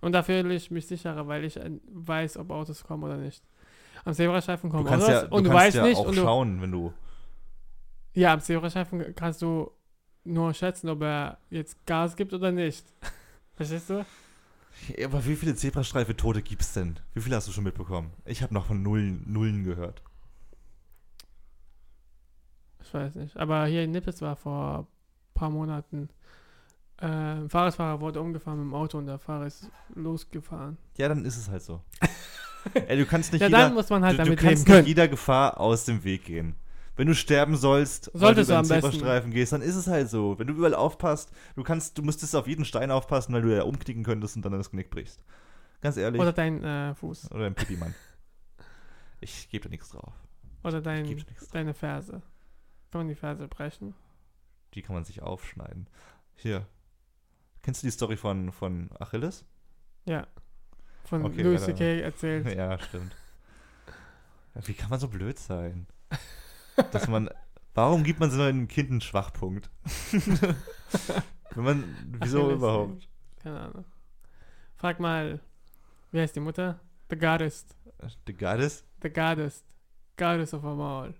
[0.00, 3.42] Und da fühle ich mich sicherer, weil ich äh, weiß, ob Autos kommen oder nicht.
[4.06, 5.96] Am Zebrastreifen kommen kannst Autos ja, du und du weißt ja nicht.
[5.98, 6.92] auch Und du, schauen, wenn du.
[8.14, 9.70] ja, am Zebrastreifen kannst du
[10.24, 12.86] nur schätzen, ob er jetzt Gas gibt oder nicht.
[13.54, 14.04] Verstehst du?
[14.96, 16.98] Ja, aber wie viele Zebrastreife-Tote gibt's denn?
[17.12, 18.10] Wie viele hast du schon mitbekommen?
[18.24, 20.02] Ich habe noch von Nullen, Nullen gehört.
[22.94, 23.36] Weiß nicht.
[23.36, 24.86] Aber hier in Nippes war vor ein
[25.34, 26.08] paar Monaten.
[27.00, 30.78] Äh, ein Fahrradfahrer wurde umgefahren mit dem Auto und der Fahrer ist losgefahren.
[30.96, 31.82] Ja, dann ist es halt so.
[32.74, 35.08] Ey, du kannst nicht ja, jeder, dann muss man halt du, du kannst nicht jeder
[35.08, 36.54] Gefahr aus dem Weg gehen.
[36.96, 38.82] Wenn du sterben sollst, weil Solltest du du den am.
[38.82, 40.38] Zebrastreifen gehst, dann ist es halt so.
[40.38, 43.64] Wenn du überall aufpasst, du kannst, du müsstest auf jeden Stein aufpassen, weil du ja
[43.64, 45.20] umknicken könntest und dann das Knick brichst.
[45.80, 46.20] Ganz ehrlich.
[46.20, 47.32] Oder Oder, dein äh, Fuß.
[47.32, 47.94] ein Pipi-Mann.
[49.20, 50.12] Ich gebe da nichts drauf.
[50.62, 52.22] Oder dein, deine Ferse.
[52.94, 53.92] Kann man die Ferse brechen?
[54.74, 55.88] Die kann man sich aufschneiden.
[56.36, 56.64] Hier.
[57.60, 59.44] Kennst du die Story von, von Achilles?
[60.04, 60.28] Ja.
[61.04, 62.02] Von Okay, Louis C.K.
[62.02, 62.46] erzählt.
[62.56, 63.16] Ja, stimmt.
[64.54, 65.88] Wie kann man so blöd sein?
[66.92, 67.30] Dass man.
[67.74, 69.70] Warum gibt man so einem Kind einen Schwachpunkt?
[71.50, 71.96] Wenn man.
[72.20, 73.08] Wieso Achilles, überhaupt?
[73.42, 73.84] Keine Ahnung.
[74.76, 75.40] Frag mal,
[76.12, 76.78] wie heißt die Mutter?
[77.10, 77.66] The Goddess.
[78.28, 78.84] The Goddess?
[79.02, 79.64] The Goddess.
[80.16, 81.12] Goddess of them all.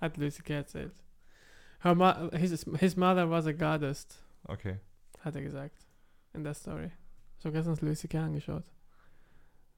[0.00, 0.52] Hat C.K.
[0.54, 0.94] erzählt.
[1.80, 4.06] Her mo his, his mother was a goddess,
[4.44, 4.78] Okay.
[5.20, 5.86] hat er gesagt.
[6.34, 6.90] In der Story.
[7.44, 8.18] Habe gestern C.K.
[8.18, 8.64] angeschaut.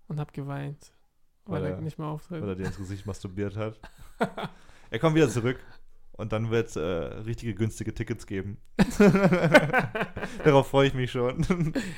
[0.09, 0.93] Und hab geweint.
[1.45, 2.41] Weil, Weil er er- nicht mehr auftritt.
[2.43, 3.79] Weil er dir ins Gesicht masturbiert hat.
[4.91, 5.59] er kommt wieder zurück.
[6.19, 8.59] Und dann wird es äh, richtige günstige Tickets geben.
[10.45, 11.45] Darauf freue ich mich schon.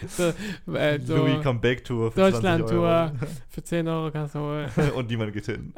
[0.06, 0.32] so,
[0.74, 3.12] äh, so Louis Comeback Tour für 20 Deutschland-Tour Euro.
[3.48, 4.70] für 10 Euro kannst du holen.
[4.94, 5.74] und niemand geht hin.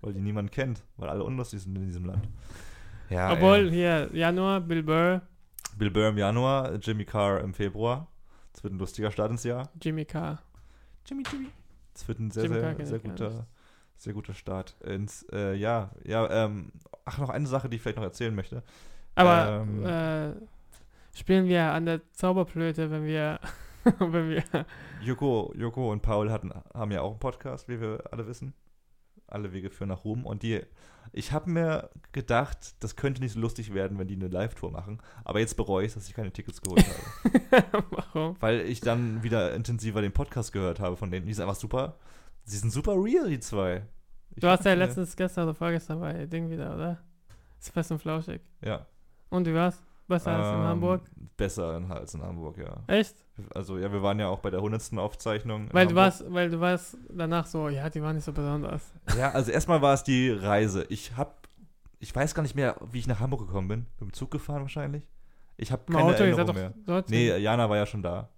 [0.00, 0.84] weil die niemand kennt.
[0.96, 2.28] Weil alle unlustig sind in diesem Land.
[3.10, 3.70] Ja, Obwohl, ey.
[3.70, 5.22] hier, Januar, Bill Burr,
[5.78, 8.08] Bill Burr im Januar, Jimmy Carr im Februar.
[8.52, 9.70] Es wird ein lustiger Start ins Jahr.
[9.80, 10.42] Jimmy Carr.
[11.06, 11.48] Jimmy, Jimmy.
[11.94, 13.46] Es wird ein sehr, Jimmy Carr sehr, sehr gar guter,
[13.96, 15.92] sehr guter Start ins äh, Jahr.
[16.04, 16.72] Ja, ähm,
[17.08, 18.62] ach, noch eine Sache, die ich vielleicht noch erzählen möchte.
[19.14, 19.84] Aber Ähm.
[19.84, 20.32] äh,
[21.16, 23.40] spielen wir an der Zauberflöte, wenn wir,
[23.98, 24.44] wenn wir,
[25.02, 28.54] Joko, Joko und Paul hatten, haben ja auch einen Podcast, wie wir alle wissen.
[29.26, 30.24] Alle Wege führen nach Ruhm.
[30.24, 30.62] Und die,
[31.12, 35.00] ich habe mir gedacht, das könnte nicht so lustig werden, wenn die eine Live-Tour machen.
[35.24, 36.82] Aber jetzt bereue ich, dass ich keine Tickets geholt
[37.52, 37.64] habe.
[37.90, 38.36] warum?
[38.40, 41.26] Weil ich dann wieder intensiver den Podcast gehört habe von denen.
[41.26, 41.96] Die sind einfach super.
[42.44, 43.82] Sie sind super real, die zwei.
[44.38, 46.98] Ich Du warst ja letztens, gestern oder vorgestern bei Ding wieder, oder?
[47.58, 48.40] Ist fest und flauschig.
[48.64, 48.86] Ja.
[49.30, 49.82] Und wie war's?
[50.06, 51.02] Besser als in Ähm, Hamburg?
[51.36, 52.76] Besser als in Hamburg, ja.
[52.86, 53.16] Echt?
[53.52, 54.96] Also ja, wir waren ja auch bei der 100.
[54.96, 55.68] Aufzeichnung.
[55.72, 58.94] Weil du warst, weil du warst danach so, ja, die waren nicht so besonders.
[59.18, 60.86] Ja, also erstmal war es die Reise.
[60.88, 61.48] Ich hab,
[61.98, 63.86] ich weiß gar nicht mehr, wie ich nach Hamburg gekommen bin.
[63.98, 65.02] Mit dem Zug gefahren wahrscheinlich.
[65.56, 67.04] Ich habe keine Auto, Erinnerung mehr.
[67.08, 68.28] Nee, Jana war ja schon da.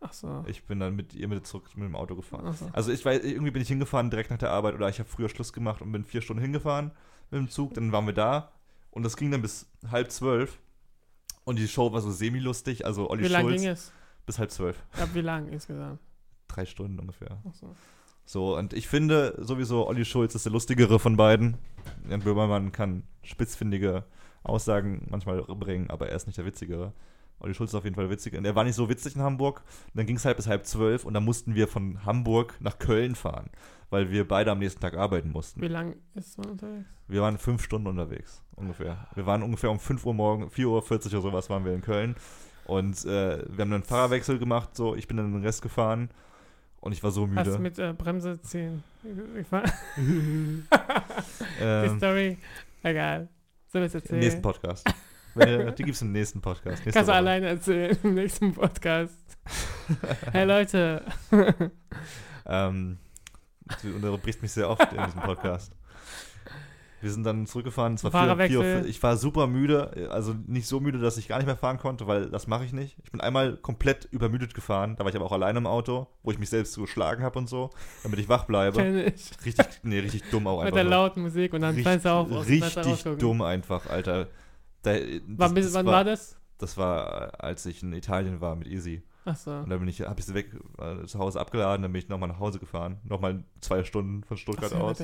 [0.00, 0.44] Ach so.
[0.46, 2.52] Ich bin dann mit ihr mit zurück mit dem Auto gefahren.
[2.52, 2.68] So.
[2.72, 5.28] Also ich weiß, irgendwie bin ich hingefahren direkt nach der Arbeit oder ich habe früher
[5.28, 6.92] Schluss gemacht und bin vier Stunden hingefahren
[7.30, 7.74] mit dem Zug.
[7.74, 8.52] Dann waren wir da
[8.90, 10.60] und das ging dann bis halb zwölf.
[11.44, 13.92] Und die Show war so semi-lustig, also Olli Wie lang Schulz ging es?
[14.26, 14.76] bis halb zwölf.
[14.98, 15.98] Ja, wie lang insgesamt?
[16.46, 17.42] Drei Stunden ungefähr.
[17.48, 17.74] Ach so.
[18.26, 21.56] So, und ich finde sowieso, Olli Schulz ist der lustigere von beiden.
[22.10, 24.04] Jan Böhmermann kann spitzfindige
[24.42, 26.92] Aussagen manchmal bringen, aber er ist nicht der witzigere.
[27.40, 28.34] Olli Schulz ist auf jeden Fall witzig.
[28.36, 29.62] Und er war nicht so witzig in Hamburg.
[29.86, 32.78] Und dann ging es halt bis halb zwölf und dann mussten wir von Hamburg nach
[32.78, 33.50] Köln fahren,
[33.90, 35.60] weil wir beide am nächsten Tag arbeiten mussten.
[35.60, 36.86] Wie lang ist man unterwegs?
[37.06, 39.06] Wir waren fünf Stunden unterwegs, ungefähr.
[39.14, 42.16] Wir waren ungefähr um 5 Uhr morgen, 4.40 Uhr oder sowas waren wir in Köln.
[42.66, 46.10] Und äh, wir haben einen Fahrerwechsel gemacht, so, ich bin dann den Rest gefahren
[46.80, 47.58] und ich war so Hast müde.
[47.60, 48.84] mit äh, Bremse ziehen?
[49.40, 49.62] Ich war,
[49.96, 50.62] die
[51.60, 52.36] Ähm, Story,
[52.82, 53.28] egal.
[53.68, 54.20] Soll ich Im erzählen?
[54.20, 54.86] nächsten Podcast.
[55.38, 56.84] Ihr- die gibt es im nächsten Podcast.
[56.84, 59.14] nächste Kannst du alleine erzählen im nächsten Podcast.
[60.32, 61.02] hey Leute,
[62.46, 62.98] Ähm,
[63.82, 65.72] du unterbrichst mich sehr oft in diesem Podcast.
[67.00, 67.94] Wir sind dann zurückgefahren.
[67.94, 71.36] Es war vier, vier, ich war super müde, also nicht so müde, dass ich gar
[71.36, 72.96] nicht mehr fahren konnte, weil das mache ich nicht.
[73.04, 74.96] Ich bin einmal komplett übermüdet gefahren.
[74.96, 77.38] Da war ich aber auch alleine im Auto, wo ich mich selbst so geschlagen habe
[77.38, 77.70] und so,
[78.02, 78.82] damit ich wach bleibe.
[79.14, 79.30] Ich.
[79.46, 80.74] Richtig, nee, richtig dumm auch Mit einfach.
[80.74, 80.90] der nur.
[80.90, 82.32] lauten Musik und dann auf.
[82.32, 84.26] aus dem Fenster Richtig dumm einfach, Alter.
[84.82, 84.94] Da,
[85.26, 86.36] Wann, bis, wann war das?
[86.58, 89.02] Das war, äh, als ich in Italien war mit Easy.
[89.24, 89.60] Achso.
[89.60, 92.08] Und dann bin ich, habe ich sie weg äh, zu Hause abgeladen, dann bin ich
[92.08, 92.98] nochmal nach Hause gefahren.
[93.04, 95.02] Nochmal zwei Stunden von Stuttgart aus.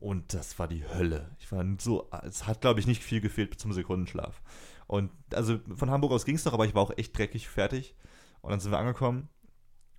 [0.00, 1.30] Und das war die Hölle.
[1.38, 4.42] Ich war so, es hat, glaube ich, nicht viel gefehlt zum Sekundenschlaf.
[4.86, 7.94] Und also von Hamburg aus ging es noch, aber ich war auch echt dreckig fertig.
[8.40, 9.28] Und dann sind wir angekommen.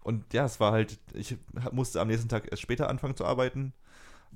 [0.03, 1.37] Und ja, es war halt, ich
[1.71, 3.73] musste am nächsten Tag erst später anfangen zu arbeiten.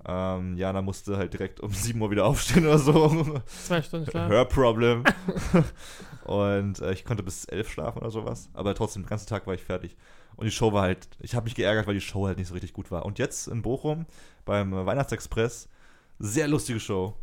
[0.05, 3.41] Ähm, Jana musste halt direkt um 7 Uhr wieder aufstehen oder so.
[3.45, 4.29] Zwei Stunden Schlaf.
[4.29, 5.03] Her Problem.
[6.25, 8.49] und äh, ich konnte bis 11 schlafen oder sowas.
[8.53, 9.95] Aber trotzdem, den ganzen Tag war ich fertig.
[10.35, 12.53] Und die Show war halt, ich habe mich geärgert, weil die Show halt nicht so
[12.53, 13.05] richtig gut war.
[13.05, 14.05] Und jetzt in Bochum
[14.45, 15.67] beim äh, Weihnachtsexpress,
[16.19, 17.15] sehr lustige Show.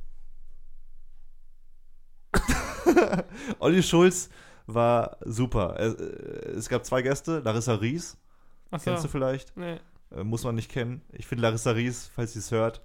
[3.60, 4.28] Olli Schulz
[4.66, 5.76] war super.
[5.78, 8.16] Es, äh, es gab zwei Gäste, Larissa Ries,
[8.70, 8.90] Achso.
[8.90, 9.56] kennst du vielleicht?
[9.56, 9.78] Nee.
[10.14, 11.02] Äh, muss man nicht kennen.
[11.12, 12.80] Ich finde Larissa Ries, falls sie es hört.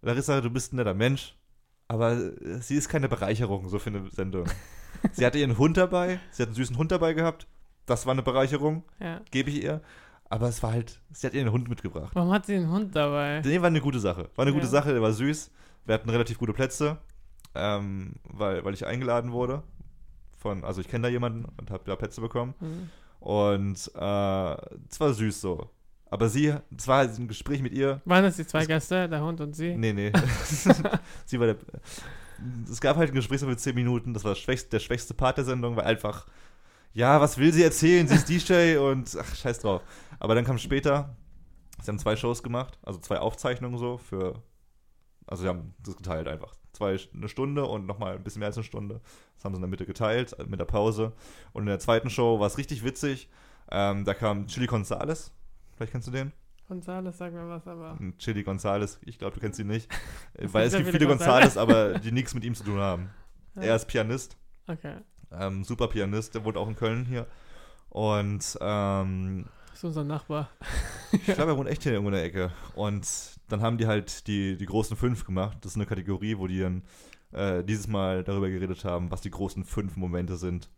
[0.00, 1.36] Larissa, du bist ein netter Mensch,
[1.88, 4.46] aber äh, sie ist keine Bereicherung so für eine Sendung.
[5.12, 7.46] sie hatte ihren Hund dabei, sie hat einen süßen Hund dabei gehabt.
[7.86, 9.20] Das war eine Bereicherung, Ja.
[9.30, 9.80] gebe ich ihr.
[10.28, 12.12] Aber es war halt, sie hat ihren Hund mitgebracht.
[12.14, 13.42] Warum hat sie einen Hund dabei?
[13.44, 14.30] Nee, war eine gute Sache.
[14.34, 14.70] War eine gute Ja.
[14.70, 15.50] Sache, der war süß.
[15.84, 16.96] Wir hatten relativ gute Plätze,
[17.54, 19.62] ähm, weil, weil ich eingeladen wurde.
[20.38, 22.54] Von, also ich kenne da jemanden und habe da Plätze bekommen.
[22.60, 22.88] Hm.
[23.20, 24.52] Und äh,
[24.88, 25.70] es war süß so.
[26.12, 28.02] Aber sie, es war halt ein Gespräch mit ihr.
[28.04, 29.74] Waren das die zwei Das- Gäste, der Hund und sie?
[29.74, 30.12] Nee, nee.
[31.24, 31.56] sie war der.
[32.70, 34.12] Es gab halt ein Gespräch so für 10 Minuten.
[34.12, 36.26] Das war das schwächste, der schwächste Part der Sendung, weil einfach,
[36.92, 38.06] ja, was will sie erzählen?
[38.06, 39.80] Sie ist DJ und ach, scheiß drauf.
[40.18, 41.16] Aber dann kam später,
[41.80, 44.42] sie haben zwei Shows gemacht, also zwei Aufzeichnungen so für.
[45.26, 46.52] Also sie haben das geteilt einfach.
[46.74, 49.00] Zwei, eine Stunde und nochmal ein bisschen mehr als eine Stunde.
[49.36, 51.12] Das haben sie in der Mitte geteilt, mit der Pause.
[51.54, 53.30] Und in der zweiten Show war es richtig witzig.
[53.70, 55.32] Ähm, da kam Chili Gonzales.
[55.76, 56.32] Vielleicht kennst du den?
[56.68, 57.98] Gonzales, sag mir was, aber.
[58.18, 59.90] Chili Gonzales, ich glaube, du kennst ihn nicht.
[60.34, 61.56] Äh, Weil es gibt viele Gonzales.
[61.58, 63.10] Aber die nichts mit ihm zu tun haben.
[63.56, 63.62] Ja.
[63.62, 64.96] Er ist Pianist, Okay.
[65.30, 67.26] ähm, super Pianist, der wohnt auch in Köln hier.
[67.90, 70.48] Und ähm, Das ist unser Nachbar.
[71.12, 72.50] ich glaube, er wohnt echt hier irgendwo in der Ecke.
[72.74, 73.06] Und
[73.48, 75.58] dann haben die halt die, die großen fünf gemacht.
[75.60, 76.82] Das ist eine Kategorie, wo die dann
[77.32, 80.70] äh, dieses Mal darüber geredet haben, was die großen fünf Momente sind.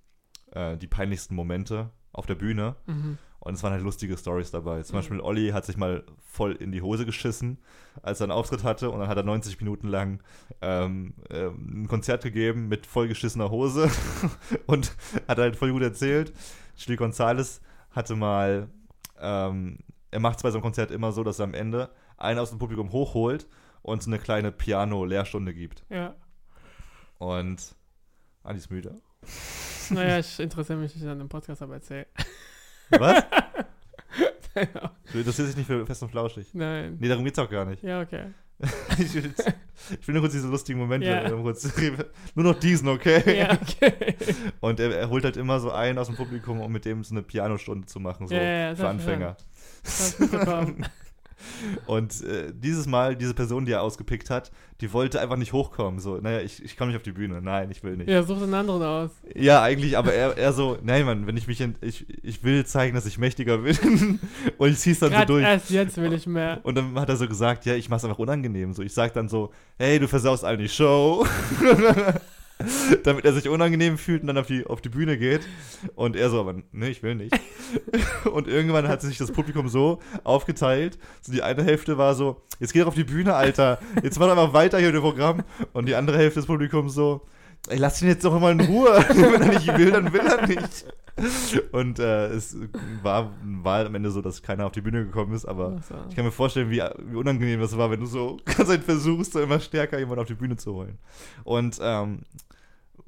[0.51, 2.75] Äh, die peinlichsten Momente auf der Bühne.
[2.87, 3.19] Mhm.
[3.45, 4.83] Und es waren halt lustige Stories dabei.
[4.83, 4.99] Zum Mhm.
[4.99, 7.59] Beispiel Olli hat sich mal voll in die Hose geschissen,
[8.03, 8.91] als er einen Auftritt hatte.
[8.91, 10.23] Und dann hat er 90 Minuten lang
[10.63, 13.91] ähm, ähm, ein Konzert gegeben mit vollgeschissener Hose
[14.67, 14.93] und
[15.29, 16.33] hat halt voll gut erzählt.
[16.77, 18.69] Chili Gonzales hatte mal,
[19.21, 19.79] ähm,
[20.11, 22.49] er macht es bei so einem Konzert immer so, dass er am Ende einen aus
[22.51, 23.47] dem Publikum hochholt
[23.83, 25.85] und so eine kleine Piano-Lehrstunde gibt.
[25.91, 26.15] Ja.
[27.19, 27.75] Und
[28.43, 29.01] Andi ist müde.
[29.91, 32.07] Naja, ich interessiere mich nicht an dem Podcast, aber erzähl.
[32.91, 33.25] Was?
[35.13, 36.47] Du interessierst dich nicht für Fest und Flauschig.
[36.53, 36.97] Nein.
[37.01, 37.83] Nee, darum geht's auch gar nicht.
[37.83, 38.27] Ja, okay.
[38.99, 39.35] ich, will,
[40.01, 41.09] ich will nur kurz diese lustigen Momente.
[41.09, 41.29] Ja.
[41.29, 43.23] nur noch diesen, okay?
[43.37, 44.15] Ja, okay.
[44.61, 47.15] Und er, er holt halt immer so einen aus dem Publikum, um mit dem so
[47.15, 49.37] eine Pianostunde zu machen, so Ja, ja, für Anfänger.
[51.87, 56.01] Und äh, dieses Mal, diese Person, die er ausgepickt hat, die wollte einfach nicht hochkommen.
[56.01, 57.41] So, naja, ich, ich komme nicht auf die Bühne.
[57.41, 58.09] Nein, ich will nicht.
[58.09, 59.11] Ja, Ja, such einen anderen aus.
[59.35, 62.95] eigentlich, aber er, er so, nein, Mann, wenn ich mich, in, ich, ich will zeigen,
[62.95, 64.21] dass ich mächtiger bin.
[64.59, 65.45] Und ich zieh's dann Gerade so durch.
[65.45, 66.61] erst jetzt will ich mehr.
[66.63, 68.73] Und dann hat er so gesagt, ja, ich mach's einfach unangenehm.
[68.73, 71.27] So, ich sag dann so, hey, du versaust allen die Show.
[73.03, 75.43] Damit er sich unangenehm fühlt und dann auf die, auf die Bühne geht.
[75.95, 77.35] Und er so, aber ne, ich will nicht.
[78.33, 80.99] und irgendwann hat sich das Publikum so aufgeteilt.
[81.21, 83.81] So die eine Hälfte war so, jetzt geh doch auf die Bühne, Alter.
[84.03, 85.43] Jetzt mach doch mal weiter hier mit dem Programm.
[85.73, 87.23] Und die andere Hälfte des Publikums so,
[87.69, 88.91] ey, lass ihn jetzt doch mal in Ruhe.
[89.09, 90.87] Wenn er nicht will, dann will er nicht.
[91.73, 92.57] Und äh, es
[93.03, 95.95] war, war am Ende so, dass keiner auf die Bühne gekommen ist, aber so.
[96.09, 99.33] ich kann mir vorstellen, wie, wie unangenehm das war, wenn du so ganz halt versuchst,
[99.33, 100.99] so immer stärker jemanden auf die Bühne zu holen.
[101.45, 102.23] Und ähm,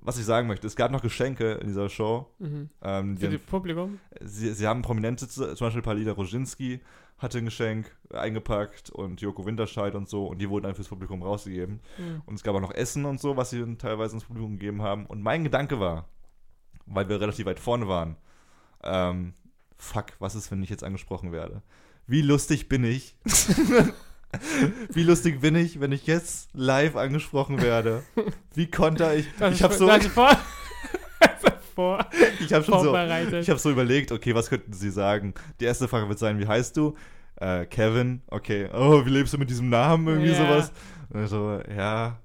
[0.07, 2.26] was ich sagen möchte, es gab noch Geschenke in dieser Show.
[2.38, 2.70] Mhm.
[2.82, 3.98] Ähm, die Für das Publikum?
[4.22, 6.80] sie, sie haben Prominente, zu- zum Beispiel Palida Roginski
[7.18, 11.22] hatte ein Geschenk eingepackt und Joko Winterscheid und so und die wurden dann fürs Publikum
[11.22, 11.80] rausgegeben.
[11.98, 12.22] Mhm.
[12.26, 14.82] Und es gab auch noch Essen und so, was sie dann teilweise ins Publikum gegeben
[14.82, 15.07] haben.
[15.07, 16.09] Und mein Gedanke war,
[16.86, 18.16] weil wir relativ weit vorne waren,
[18.84, 19.32] ähm,
[19.78, 21.62] fuck, was ist, wenn ich jetzt angesprochen werde?
[22.07, 23.16] Wie lustig bin ich?
[24.92, 28.02] Wie lustig bin ich, wenn ich jetzt live angesprochen werde?
[28.54, 29.26] Wie konnte ich?
[29.38, 30.30] Das Ich habe so, vor,
[32.40, 35.34] ich habe schon so, ich habe so überlegt, okay, was könnten sie sagen?
[35.60, 36.94] Die erste Frage wird sein, wie heißt du?
[37.36, 38.68] Äh, Kevin, okay.
[38.72, 40.06] Oh, wie lebst du mit diesem Namen?
[40.08, 40.36] Irgendwie Ja.
[40.36, 40.72] sowas.
[41.10, 42.18] Und so, ja,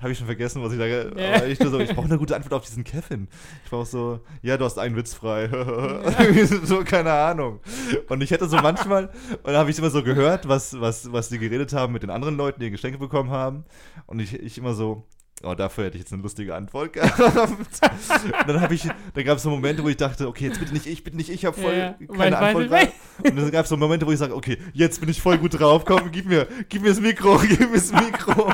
[0.00, 1.12] habe ich schon vergessen, was ich sage.
[1.16, 1.44] Ja.
[1.44, 3.28] Ich, so, ich brauche eine gute Antwort auf diesen Kevin.
[3.64, 5.44] Ich brauche so, ja, du hast einen Witz frei.
[6.18, 7.60] Irgendwie so, keine Ahnung.
[8.08, 11.28] Und ich hätte so manchmal, und dann habe ich immer so gehört, was, was, was
[11.28, 13.64] die geredet haben mit den anderen Leuten, die Geschenke bekommen haben.
[14.06, 15.04] Und ich, ich immer so,
[15.42, 17.18] oh, dafür hätte ich jetzt eine lustige Antwort gehabt.
[17.20, 20.72] Und dann habe ich, dann gab es so Momente, wo ich dachte, okay, jetzt bitte
[20.72, 22.06] nicht ich, bitte nicht ich, habe voll Ja, ja.
[22.16, 22.68] keine Antwort.
[22.68, 22.92] gerade.
[23.24, 25.58] Und dann gab es so Momente, wo ich sage, okay, jetzt bin ich voll gut
[25.58, 28.52] drauf, komm, gib mir, gib mir das Mikro, gib mir das Mikro.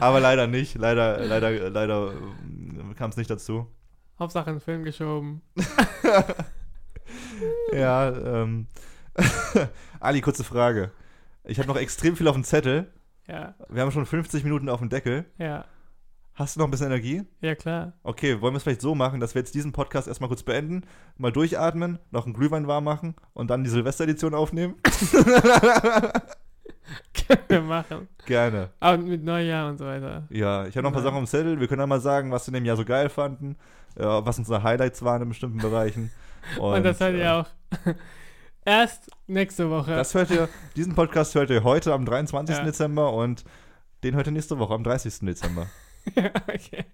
[0.00, 2.12] Aber leider nicht, leider, leider, leider
[2.96, 3.66] kam es nicht dazu.
[4.18, 5.42] Hauptsache einen Film geschoben.
[7.72, 8.08] Ja,
[8.42, 8.66] ähm,
[10.00, 10.90] Ali, kurze Frage.
[11.44, 12.90] Ich habe noch extrem viel auf dem Zettel.
[13.28, 15.24] Ja, Wir haben schon 50 Minuten auf dem Deckel.
[15.38, 15.64] ja,
[16.34, 17.22] Hast du noch ein bisschen Energie?
[17.40, 17.92] ja klar.
[18.02, 20.82] Okay, wollen wir es vielleicht so machen, dass wir jetzt diesen Podcast erstmal kurz beenden,
[21.16, 24.74] mal durchatmen, noch einen Glühwein warm machen und dann die Silvesteredition aufnehmen?
[27.28, 28.08] Können wir machen.
[28.26, 28.70] Gerne.
[28.80, 30.26] Aber mit Neujahr und so weiter.
[30.30, 31.08] Ja, ich habe noch ein paar Ja.
[31.10, 31.60] Sachen auf dem Zettel.
[31.60, 33.56] Wir können dann mal sagen, was wir in dem Jahr so geil fanden,
[33.94, 36.10] was unsere Highlights waren in bestimmten Bereichen.
[36.58, 37.46] Und, das hört äh, ihr auch
[38.64, 39.96] erst nächste Woche.
[39.96, 42.56] Das hört ihr, diesen Podcast hört ihr heute am 23.
[42.56, 42.64] Ja.
[42.64, 43.44] Dezember und
[44.04, 45.20] den hört ihr nächste Woche am 30.
[45.20, 45.66] Dezember.
[46.14, 46.84] ja, okay.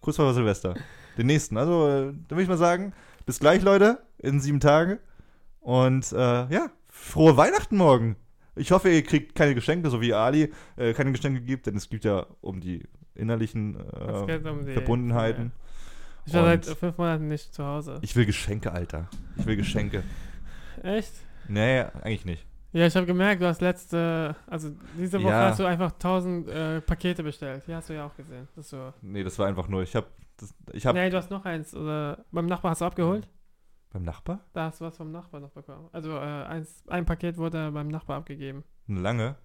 [0.00, 0.74] Kurz vor Silvester.
[1.16, 1.56] Den nächsten.
[1.56, 2.92] Also, äh, dann würde ich mal sagen,
[3.26, 4.98] bis gleich, Leute, in sieben Tagen.
[5.60, 6.16] Und äh,
[6.48, 8.16] ja, frohe Weihnachten morgen.
[8.56, 11.88] Ich hoffe, ihr kriegt keine Geschenke, so wie Ali äh, keine Geschenke gibt, denn es
[11.88, 12.82] gibt ja um die
[13.14, 15.52] innerlichen äh, um die- Verbundenheiten.
[16.26, 17.98] Ich war seit Und- fünf Monaten nicht zu Hause.
[18.02, 19.08] Ich will Geschenke, Alter.
[19.36, 20.02] Ich will Geschenke.
[20.82, 21.12] Echt?
[21.48, 22.46] Nee, eigentlich nicht.
[22.72, 25.48] Ja, ich habe gemerkt, du hast letzte, also diese Woche Ja.
[25.50, 27.62] hast du einfach 1000 äh, Pakete bestellt.
[27.68, 28.48] Ja, hast du ja auch gesehen.
[28.56, 28.92] Das so.
[29.02, 30.06] Nee, das war einfach nur, ich hab,
[30.38, 31.74] das, ich Nee, du hast noch eins.
[31.74, 33.28] Oder beim Nachbar hast du abgeholt?
[33.94, 35.88] Beim Nachbar Da hast du was vom Nachbar noch bekommen.
[35.92, 38.64] Also äh, eins, ein Paket wurde beim Nachbar abgegeben.
[38.88, 39.36] eine lange.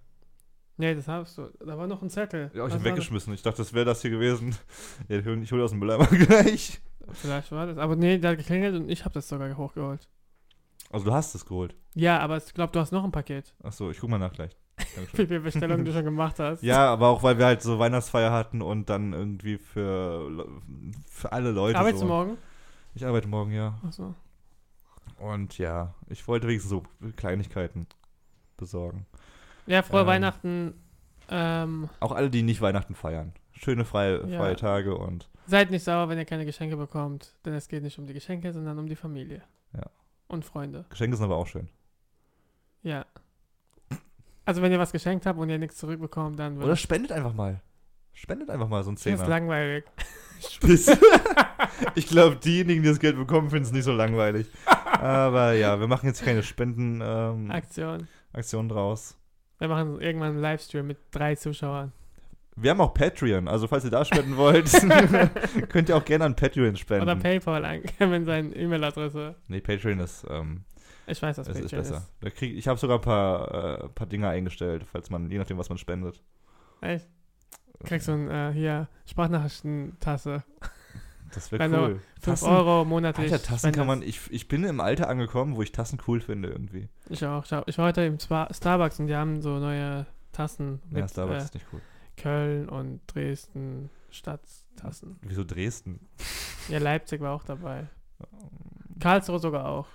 [0.76, 1.48] Nee, das hast du.
[1.64, 2.50] Da war noch ein Zettel.
[2.52, 3.32] Ja, ich Was hab war weggeschmissen.
[3.34, 4.56] Ich dachte, das wäre das hier gewesen.
[5.08, 6.80] Ich hol- hole aus dem Mülleimer gleich.
[7.12, 7.78] Vielleicht war das.
[7.78, 10.08] Aber nee, der hat geklingelt und ich habe das sogar hochgeholt.
[10.90, 11.76] Also du hast es geholt.
[11.94, 13.54] Ja, aber ich glaube, du hast noch ein Paket.
[13.62, 14.56] Achso, ich guck mal nach gleich.
[15.14, 16.62] Wie viele Bestellungen du schon gemacht hast.
[16.62, 20.46] Ja, aber auch weil wir halt so Weihnachtsfeier hatten und dann irgendwie für,
[21.08, 21.78] für alle Leute.
[21.78, 22.06] Arbeitest so.
[22.06, 22.38] du morgen?
[22.94, 23.78] Ich arbeite morgen, ja.
[23.86, 24.14] Achso.
[25.20, 26.82] Und ja, ich wollte wenigstens so
[27.16, 27.86] Kleinigkeiten
[28.56, 29.06] besorgen.
[29.66, 30.06] Ja, frohe Ähm.
[30.06, 30.74] Weihnachten.
[31.28, 33.32] Ähm, Auch alle, die nicht Weihnachten feiern.
[33.52, 34.38] Schöne freie, Ja.
[34.38, 37.34] freie Tage und seid nicht sauer, wenn ihr keine Geschenke bekommt.
[37.44, 39.42] Denn es geht nicht um die Geschenke, sondern um die Familie.
[39.74, 39.84] Ja.
[40.28, 40.86] Und Freunde.
[40.88, 41.68] Geschenke sind aber auch schön.
[42.82, 43.04] Ja.
[44.46, 47.60] Also wenn ihr was geschenkt habt und ihr nichts zurückbekommt, dann Oder spendet einfach mal.
[48.14, 49.28] Spendet einfach mal so ein das ist Zehner.
[49.28, 49.84] langweilig.
[51.94, 54.46] Ich glaube, diejenigen, die das Geld bekommen, finden es nicht so langweilig.
[55.00, 58.68] Aber ja, wir machen jetzt keine Spendenaktion Aktion.
[58.68, 59.16] draus.
[59.58, 61.92] Wir machen irgendwann einen Livestream mit drei Zuschauern.
[62.56, 64.70] Wir haben auch Patreon, also falls ihr da spenden wollt,
[65.70, 67.04] könnt ihr auch gerne an Patreon spenden.
[67.04, 69.36] Oder PayPal angeben, seine E-Mail-Adresse.
[69.48, 70.64] nee, Patreon ist, ähm,
[71.06, 71.92] Ich weiß, dass es Patreon ist ist.
[71.94, 72.08] besser.
[72.20, 75.56] Da krieg, ich habe sogar ein paar, äh, paar Dinge eingestellt, falls man, je nachdem,
[75.56, 76.22] was man spendet.
[76.82, 77.08] Echt?
[77.84, 80.42] Kriegst du ein, äh, hier Sprachnachrichtentasse.
[81.34, 81.94] Das wäre du cool.
[81.94, 83.32] 5 Tassen- Euro monatlich.
[83.32, 86.48] Alter, Tassen kann man, ich, ich bin im Alter angekommen, wo ich Tassen cool finde
[86.48, 86.88] irgendwie.
[87.08, 87.44] Ich auch.
[87.44, 91.42] Ich, ich war heute im Starbucks und die haben so neue Tassen Ja, mit Starbucks
[91.42, 91.80] äh, ist nicht cool.
[92.16, 95.18] Köln und Dresden Stadttassen.
[95.22, 96.00] Wieso Dresden?
[96.68, 97.86] Ja, Leipzig war auch dabei.
[98.98, 99.86] Karlsruhe sogar auch.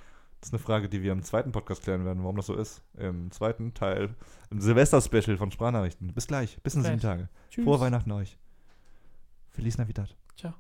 [0.42, 2.82] Das ist eine Frage, die wir im zweiten Podcast klären werden, warum das so ist.
[2.98, 4.16] Im zweiten Teil,
[4.52, 6.14] im Silvester-Special von Sprachnachrichten.
[6.14, 7.00] Bis gleich, bis in sieben.
[7.00, 7.30] Tage.
[7.50, 7.64] Tschüss.
[7.64, 8.38] Frohe Weihnachten euch.
[9.50, 10.16] Feliz Navidad.
[10.36, 10.54] Ciao.